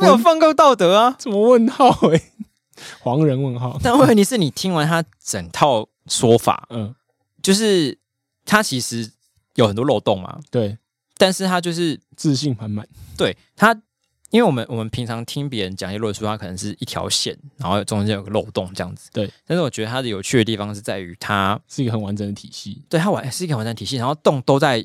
[0.00, 1.16] 没有放过道德啊？
[1.18, 1.88] 怎么问号？
[2.12, 2.20] 哎，
[3.00, 3.78] 黄人问号。
[3.82, 6.94] 但问题是你听完他整套说法，嗯，
[7.42, 7.98] 就是
[8.44, 9.10] 他其实
[9.54, 10.38] 有很多漏洞嘛。
[10.50, 10.78] 对，
[11.16, 12.86] 但是他就是自信满满。
[13.16, 13.80] 对他。
[14.30, 19.08] 因为我们我们平常听别人讲一些论述，它可能是一条线，然后中间有个漏洞这样子。
[19.12, 22.82] 对，但是我觉得它的有趣的地方是在于它是一个很完整的体系。
[22.88, 24.84] 对，它完是一个完整的体系，然后洞都在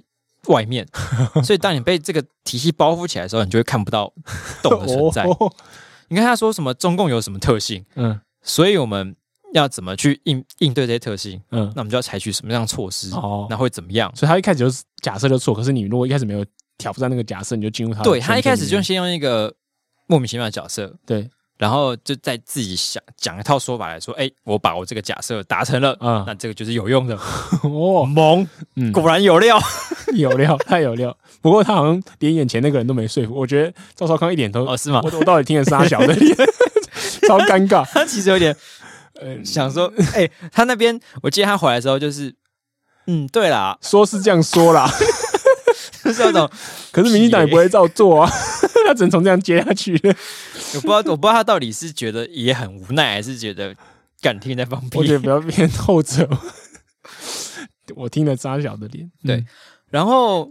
[0.50, 0.88] 外面，
[1.44, 4.14] 所以当你被这个体系包覆起来的时候，你就会看不到
[4.62, 5.26] 洞的存在。
[6.10, 9.16] 你看他说什么中共有什么特性，嗯，所以我们
[9.54, 14.12] 要怎么去应应对这些特性，嗯，那我们就要采取什么样的措施，哦，那会怎么样？
[14.16, 16.46] 所以他一开始就是假设就错，可是你如果一开始没有。
[16.82, 18.02] 挑战那个假设，你就进入他。
[18.04, 19.54] 对，他一开始就先用一个
[20.08, 27.20] 莫名其妙的角色，对，然后就在自己想讲一套说法来说，哎，我把我这个假设达成了，嗯，那这个就是有用的。
[27.64, 28.48] 哦，萌，
[28.78, 29.60] 嗯，果然有料，
[30.16, 31.14] 有料，太有料。
[31.42, 35.02] 不过他好像连眼前那个人都没说服，我觉得赵少康一点都哦，是吗？
[35.04, 36.16] 我我到底听了沙小的，
[37.28, 37.86] 超尴尬。
[37.92, 38.56] 他其实有点
[39.20, 42.34] 呃想说， 哎，他那边我记得他回来的时候就是，
[43.08, 44.90] 嗯，对啦，说是这样说啦。
[46.04, 46.50] 就是那种，
[46.92, 48.32] 可是民进党也不会照做啊，
[48.88, 49.94] 他只能从这样接下去。
[49.94, 53.76] 我不知道，我不知道他到底是觉得也很无奈，还是觉得
[54.22, 54.98] 敢听在放屁。
[54.98, 56.28] 我觉得比较偏后者。
[57.96, 59.44] 我听了扎小的脸，对。
[59.90, 60.48] 然后，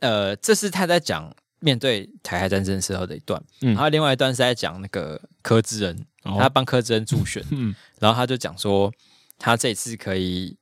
[0.00, 6.06] 呃，这是他在讲面对台海战争时候的一段，嗯，然后另外一段是在讲那个柯志恩，
[6.38, 8.92] 他帮柯志恩助选，嗯， 然后他就讲说，
[9.38, 10.56] 他这次可以。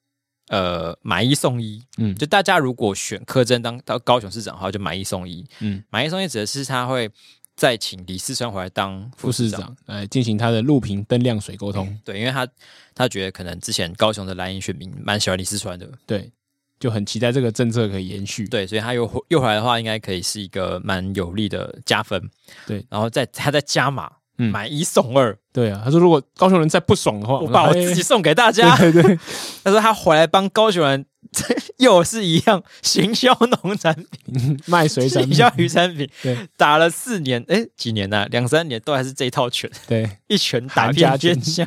[0.49, 7.11] 呃，买一送一，嗯，就大家如果选柯震当到高雄市长的话，就买一送一，嗯，买一送一指的是他会
[7.57, 12.47] 再请李四川回来当副市长，来进行他的路平灯亮水沟通，嗯，对，因为他
[12.95, 16.31] 他觉得可能之前高雄的蓝营选民蛮喜欢李四川的，对，
[16.79, 22.23] 就很期待这个政策可以延续，对，所以他又又回来的话，应该可以是一个蛮有利的加分，
[22.67, 24.13] 对，然后再他再加码。
[24.39, 25.83] 嗯，买一送二，对啊。
[25.85, 28.77] 他说，如果高雄人再不爽的话，我把我自己送给大家。
[28.79, 29.19] 对，对对，
[29.63, 31.07] 他说他回来帮高雄人，
[31.79, 33.33] 又是一样行销
[33.63, 36.09] 农产品， 卖水产品，行销鱼产品。
[36.23, 38.29] 对，打了四年，哎，几年呢、啊？
[38.31, 41.67] 两三年都还是这一套拳，对，一拳打遍天下。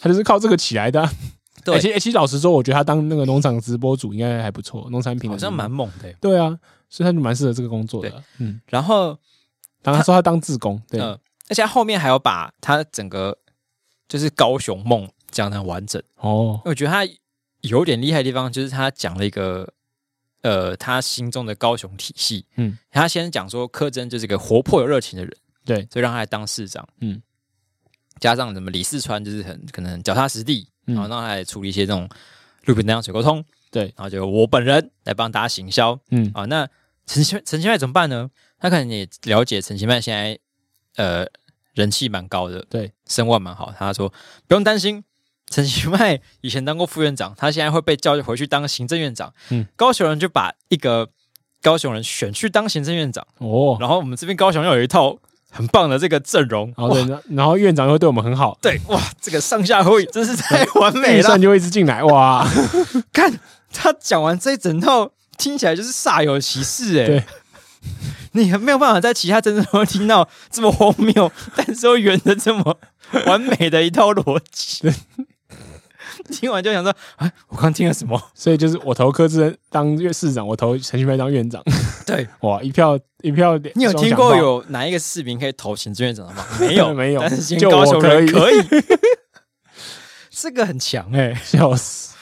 [0.00, 1.12] 他就是靠这个起来的、啊。
[1.64, 6.10] 对，而且其实老实说，我觉得他当那个农场直播主应该还不错，农产品好像蛮猛的。
[6.20, 6.56] 对啊，
[6.88, 8.22] 所以他就蛮适合这个工作的。
[8.38, 9.08] 嗯，然后
[9.82, 11.00] 然后他说他当志工，对，
[11.48, 13.38] 而且后面还有把他整个
[14.08, 16.02] 就是高雄梦讲的很完整。
[16.16, 16.60] 哦。
[16.64, 17.08] 我觉得他
[17.60, 19.72] 有点厉害的地方，就是他讲了一个。
[20.42, 27.20] 呃，他心中的高雄体系，嗯，他先讲说柯真就是个活泼有热情的人，对，所以让他来当市长，嗯，
[28.20, 32.08] 加上什么李四川就是很可能脚踏实地，然后让他来处理一些这种
[32.66, 36.30] 路边档水沟通，对，然后就我本人来帮大家行销，嗯。
[36.32, 36.66] 啊，那
[37.04, 38.30] 陈其陈其迈怎么办呢？
[38.60, 40.38] 他可能也了解陈其迈现在
[40.98, 41.26] 呃
[41.72, 44.12] 人气蛮高的，对，声望蛮好，他说
[44.46, 45.02] 不用担心。
[45.50, 49.32] 陈其迈以前当过副院长，他现在会被叫回去当行政院长。
[49.48, 51.08] 嗯，高雄人就把一个
[51.62, 53.78] 高雄人选去当行政院长哦。
[53.80, 55.16] 然后我们这边高雄又有一套
[55.50, 58.58] 很棒的这个阵容，然后对，然后院长又会对我们很好。
[58.60, 62.04] 对，哇，这个上下会真是太 完美了，预算就会一直进来。
[62.04, 62.46] 哇，
[63.10, 63.40] 看
[63.72, 67.06] 他讲完这一整套，听起来就是煞有其事哎。
[67.06, 67.24] 对，
[68.32, 72.78] 你还没有办法在其他政治中听到这么荒谬，但是又圆的这么
[73.26, 74.92] 完美的一套逻辑。
[76.30, 78.20] 听完就想说，哎，我刚听了什么？
[78.34, 81.62] 所以就是我投柯志恩当院市长，我投陈其迈当院长。
[82.04, 83.56] 对，哇，一票一票。
[83.74, 86.44] 你有听过有哪一个市民可以投行政院长的吗？
[86.60, 87.20] 没有， 没有。
[87.20, 88.56] 但是新高雄人可以，
[90.30, 92.14] 这个很强哎，笑死！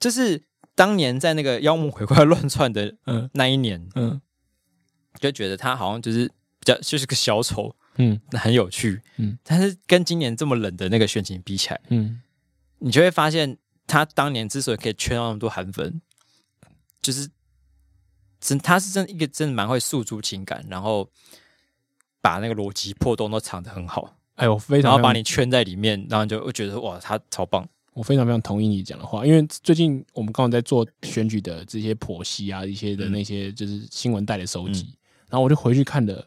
[0.00, 0.42] 就是
[0.74, 4.20] 当年在那个妖魔鬼怪乱窜的嗯那一年，嗯，
[5.20, 12.20] 就觉得他好像就是比较就是个小丑，嗯，很有趣，嗯，但是跟今年这么冷的那个选情比起来，嗯。
[12.80, 13.56] 你就会发现，
[13.86, 16.02] 他当年之所以可以圈到那么多韩粉，
[17.00, 17.30] 就是
[18.38, 21.08] 真他是真一个真的蛮会诉诸情感，然后
[22.20, 24.18] 把那个逻辑破洞都藏得很好。
[24.34, 27.66] 哎呦，非常，然后把你圈在里面，然后就会觉得哇，他超棒。
[27.94, 34.96] 我非常非常同意你讲的话，因为最近我们刚好在做选举的这些剖析啊，一些的那些就是新闻带的收集，嗯、
[35.34, 36.24] 然后我就回去看了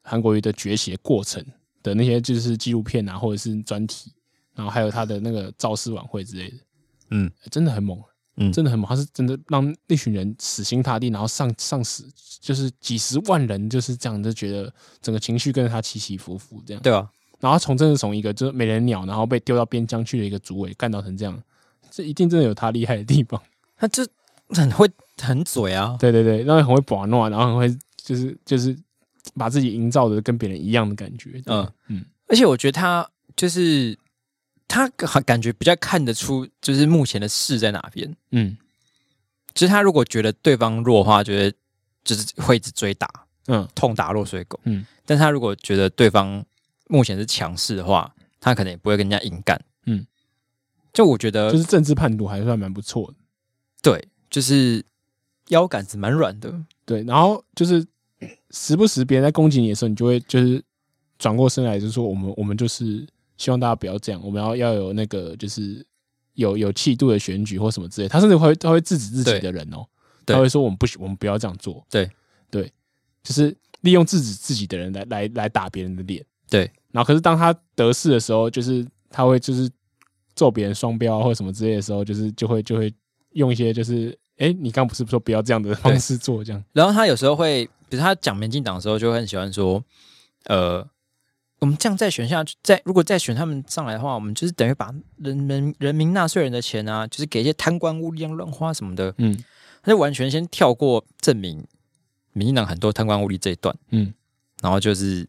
[0.00, 1.44] 韩国瑜的崛起的过程
[1.82, 4.12] 的那些就是纪录片啊，或者是专题。
[4.54, 6.56] 然后还有他的那个造势晚会之类的，
[7.10, 8.00] 嗯，真的很猛，
[8.36, 8.88] 嗯，真的很猛。
[8.88, 12.08] 他是真的让那群人死心塌地，然后上上死，
[12.40, 17.10] 就是几十万人就是这样，就觉得整个情绪跟着他起起伏伏这样，对啊。
[17.40, 21.42] 然后从真的从一个就是美人鸟，然后被丢到边疆去的一个主委，干到成这样，
[21.90, 23.42] 这一定真的有他厉害的地方。
[23.76, 24.06] 他就
[24.50, 24.88] 很会
[25.20, 28.76] 很嘴啊，对对对，然后很会把弄，然后很会就是就是
[29.34, 32.04] 把自己营造的跟别人一样的感觉，嗯嗯。
[32.28, 33.98] 而且我觉得他就是。
[34.66, 34.88] 他
[35.24, 38.16] 感觉比较看得出，就是目前的势在哪边。
[38.32, 38.56] 嗯，
[39.54, 41.56] 其实他如果觉得对方弱的话，觉得
[42.02, 43.08] 就是会一直追打，
[43.46, 44.58] 嗯，痛打落水狗。
[44.64, 46.44] 嗯，但他如果觉得对方
[46.88, 49.62] 目前是强势的话，他可能也不会跟人家硬干。
[49.84, 50.04] 嗯，
[50.92, 53.18] 就我觉得，就是政治判读还算蛮不错的。
[53.80, 54.84] 对，就是
[55.48, 56.52] 腰杆子蛮软的。
[56.84, 57.86] 对，然后就是
[58.50, 60.62] 时不时别人在攻击你的时候，你就会就是
[61.18, 63.06] 转过身来，就是说我们我们就是。
[63.36, 65.84] 希望大家不要这样，我们要要有那个就是
[66.34, 68.06] 有有气度的选举或什么之类。
[68.06, 69.84] 他甚至会他会制止自己的人哦，
[70.24, 71.84] 他会说我们不我们不要这样做。
[71.90, 72.08] 对
[72.48, 72.72] 对，
[73.24, 76.24] 就是利用制止自己的人来来来打别人的脸。
[76.48, 79.68] 对，然后可是当他得势的时候，就是他会就是
[80.36, 82.94] 揍别人双标或者什么之类的时候，就是就会就会
[83.32, 86.64] 用一些就是哎，你刚不是说不要这样的方式做这样。
[86.72, 89.84] 然后他有时候会，比如他讲民进党的时候，就会很喜欢说，
[90.46, 90.88] 呃。
[91.60, 99.14] 我们这样再选下去，再如果再选他们上来的话，我们就是等于把人民人民纳税人的钱啊，就是给一些贪官污吏乱花什么的。
[99.16, 99.42] 嗯，
[99.82, 101.66] 他就完全先跳过证明
[102.34, 103.74] 民进党很多贪官污吏这一段。
[103.90, 104.12] 嗯，
[104.60, 105.26] 然后就是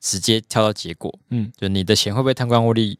[0.00, 1.18] 直接跳到结果。
[1.30, 2.98] 嗯，就你的钱会被贪官污吏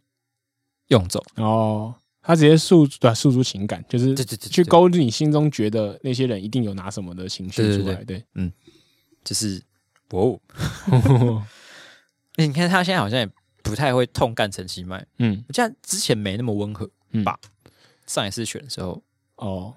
[0.86, 1.22] 用走。
[1.34, 8.02] 哦，他直接诉对诉诸情感，就是去勾住你心中觉得那些人一定有拿什么的情绪出来。
[8.04, 8.50] 对，嗯，
[9.30, 9.62] 就是
[10.10, 10.40] 哦。
[12.36, 13.28] 你看他现在好像也
[13.62, 16.90] 不太会痛干陈其迈，嗯，我记得之前没那么温和
[17.22, 17.38] 吧？
[17.64, 17.70] 嗯、
[18.06, 19.00] 上一次选的时候，
[19.36, 19.74] 哦，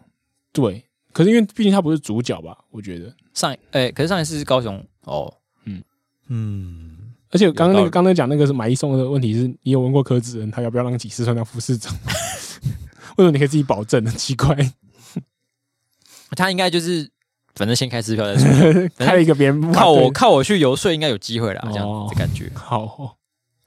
[0.51, 2.57] 对，可是因为毕竟他不是主角吧？
[2.71, 5.31] 我觉得上哎、欸，可是上一次是高雄，哦，
[5.65, 5.83] 嗯
[6.27, 11.93] 嗯，而且刚刚那个刚才讲那个是买一送二的问题是，你有问过柯志恩，他要不要让几次算当副市长？
[13.17, 14.03] 为什么你可以自己保证？
[14.05, 14.55] 很奇怪，
[16.35, 17.12] 他应该就是。
[17.55, 21.61] 反正先开支票再说， 开了一个别人靠我靠我去游说，应该有机会啦。
[21.71, 23.17] 这样的感觉，好，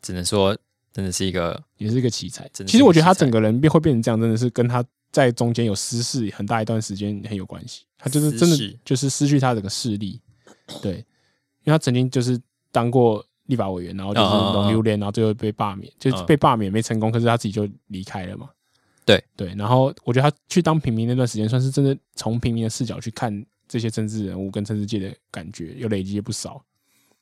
[0.02, 0.56] 只能说
[0.92, 2.48] 真的是一个，也是一个奇才。
[2.66, 7.84] 其实我觉得他整个人变会变成这样，真的是跟他在中间有失势很大一段时间很有关系。
[7.98, 10.20] 他就是真的就是失去他整个势力，
[10.82, 18.50] 对，因为他曾经就是当过立法委员，然后就是龙溜连，然后最后被罢免，就是被罢免没成功，可是他自己就离开了嘛。
[19.04, 19.22] 对。
[19.36, 26.62] 对，然后我觉得他去当平民那段时间，算是真的从平民的视角去看这些政治人物跟政治界的感觉，又累积不少。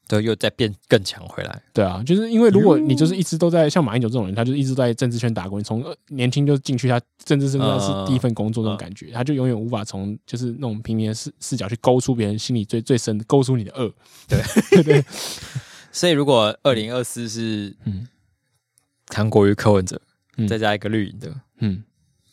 [0.07, 1.63] 对，又再变更强回来。
[1.73, 13.91] 对啊，就是因为如果你就是一直都在像马英九这种人，他就一直在政治圈打滚，从年轻就进去，他政治生活是第一份工作那种感觉，他就永远无法从就是那种平民的视视角去勾出别人心里最最深的，勾出你的恶。
[14.29, 15.05] 对对对。
[15.91, 18.07] 所以如果二零二四是嗯，
[19.09, 19.99] 韩国瑜柯文哲，
[20.47, 21.83] 再加一个绿营的，嗯，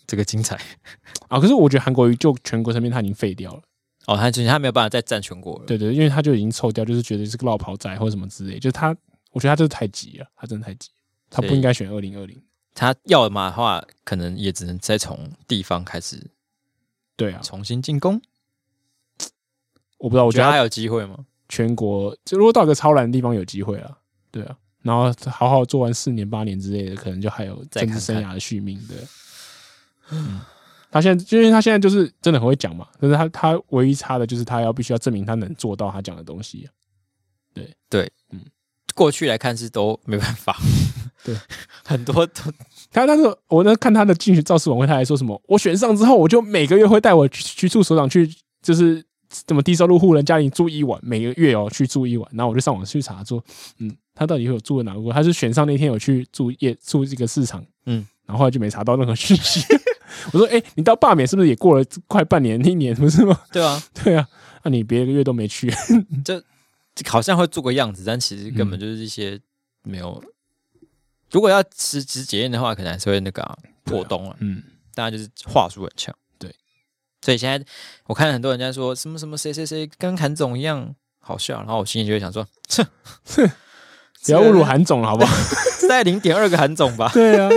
[0.05, 0.59] 这个精彩
[1.29, 1.39] 啊！
[1.39, 3.61] 可是我觉得韩国瑜就全国层面他已经废掉了。
[4.07, 5.65] 哦，他最近他没有办法再战全国了。
[5.65, 8.57] 对对，因为他就已经臭掉，就是觉得是个落跑仔或者什么之类。
[8.57, 8.95] 就是他，
[9.31, 10.89] 我觉得他就是太急了，他真的太急，
[11.29, 12.41] 他不应该选二零二零。
[12.73, 16.31] 他要嘛的话，可能也只能再从地方开始。
[17.15, 18.19] 对啊，重新进攻。
[19.99, 21.25] 我不知道，我觉得他还有机会吗？
[21.47, 23.97] 全国就如果到一个超蓝的地方有机会啊，
[24.31, 28.95] 对啊，然后好好做完四年八年之类的，可能就还有政治生涯的续命的。
[30.11, 30.41] 嗯。
[30.91, 36.67] 他现在，因为他现在就是真的很会讲嘛，可是他他唯一差的就是他要必须要证明他能做到他讲的东西。
[37.53, 38.39] 对对，嗯，
[38.93, 40.57] 过去来看是都没办法。
[41.23, 41.35] 对，
[41.85, 42.41] 很多都
[42.91, 45.41] 他他说我那看他的竞选造势晚会，他还说什么？
[45.47, 48.29] 我选上之后，我就每个月会带我局处首长去，
[48.61, 52.27] 就是怎么低收入户人家里住一晚，每个月哦去住一晚。
[52.33, 53.43] 然后我就上网去查说，
[53.77, 55.11] 嗯，他到底有住了哪个？
[55.11, 59.61] 他是选上那天有去住夜住这个市场，嗯，然后后来就没查到任何讯息。
[60.33, 63.39] 我说：“哎、欸，你到罢免是不是也过了快半年一年，不是吗？
[63.51, 64.27] 对啊， 对啊，
[64.63, 65.71] 那、啊、你别个月都没去，
[66.23, 66.43] 这
[67.07, 69.39] 好像会做个样子，但其实根本就是一些
[69.83, 70.21] 没有。
[70.23, 70.87] 嗯、
[71.31, 74.35] 如果要实质检验的话，可能还是会那个、啊、破洞了。
[74.39, 74.61] 嗯，
[74.93, 76.53] 大家就是话术很强，对。
[77.21, 77.65] 所以现在
[78.07, 82.85] 我看很多人家说什么什么谁谁谁跟韩总一样好笑，然后我心里就会想说： 哼
[83.25, 83.51] 哼，
[84.25, 85.35] 不要侮辱韩总了，好不好？
[85.87, 87.09] 在零点二个韩总吧。
[87.13, 87.49] 对啊。”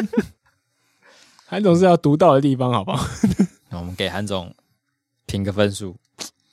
[1.55, 3.07] 韩总是要独到的地方，好不好？
[3.71, 4.53] 那我们给韩总
[5.25, 5.95] 评个分数，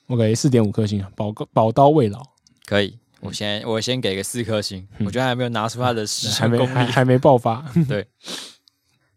[0.06, 2.22] 我给四点五颗星，宝宝刀未老，
[2.66, 2.96] 可以。
[3.18, 7.68] 我先我先给个四颗星，嗯、我觉得还没有拿出他的实 还没还还没爆发。
[7.88, 8.06] 对，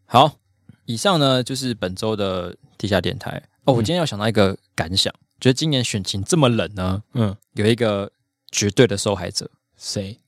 [0.05, 0.39] 好，
[0.85, 3.43] 以上呢就是本周的地下电台。
[3.65, 8.11] 哦，我今天要想到一个感想，嗯、觉得今年选情这么冷呢，嗯，有一个
[8.49, 10.19] 绝对的受害者，谁？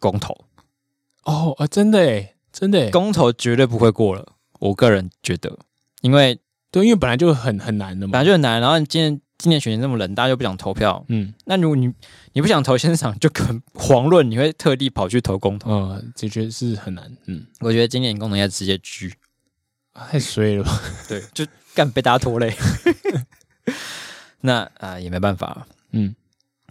[0.00, 0.34] 公投。
[1.24, 4.32] 哦啊，真的诶，真的诶，公投绝对不会过了。
[4.62, 5.58] 我个人觉得，
[6.02, 6.38] 因为
[6.70, 8.60] 对，因为本来就很很难的嘛，本来就很难。
[8.60, 11.92] 然后今天今年选情这么冷，大家又不想投票，嗯，那如果你
[12.32, 17.10] 你不想投现场，就可能遑论你会特地跑去投公投，嗯，这确实是很难。
[17.26, 19.12] 嗯，我觉得今年公投应该直接狙，
[19.92, 20.80] 太衰了吧？
[21.08, 21.44] 对，就
[21.74, 22.54] 干被大家拖累。
[24.42, 25.66] 那啊、呃，也没办法。
[25.90, 26.14] 嗯，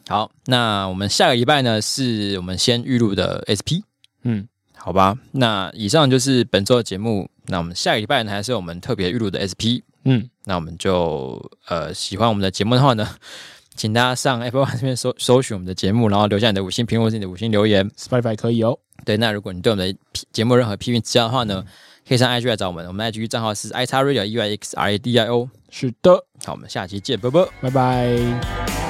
[0.07, 3.83] 好，那我们下个礼拜呢，是我们先预录的 SP。
[4.23, 4.47] 嗯。
[4.83, 7.29] 好吧，那以上就是本周的节目。
[7.51, 9.83] 那我们下个礼拜呢，还是我们特别预录的 SP。
[10.05, 13.07] 嗯，那我们就呃喜欢我们的节目的话呢，
[13.75, 17.87] 请大家上 Apple 这边搜搜寻我们的节目，然后留下你的五星评论或者你的五星留言。
[17.91, 18.79] Spotify 可以哦。
[19.05, 19.99] 对，那如果你对我们的
[20.31, 21.63] 节目任何批评指教的话呢，
[22.07, 22.87] 可以上 IG 来找我们。
[22.87, 25.49] 我们 IG 账号是 i x radio e y x r a d i o。
[25.69, 28.80] 是的，好，我们下期见，拜拜，拜拜。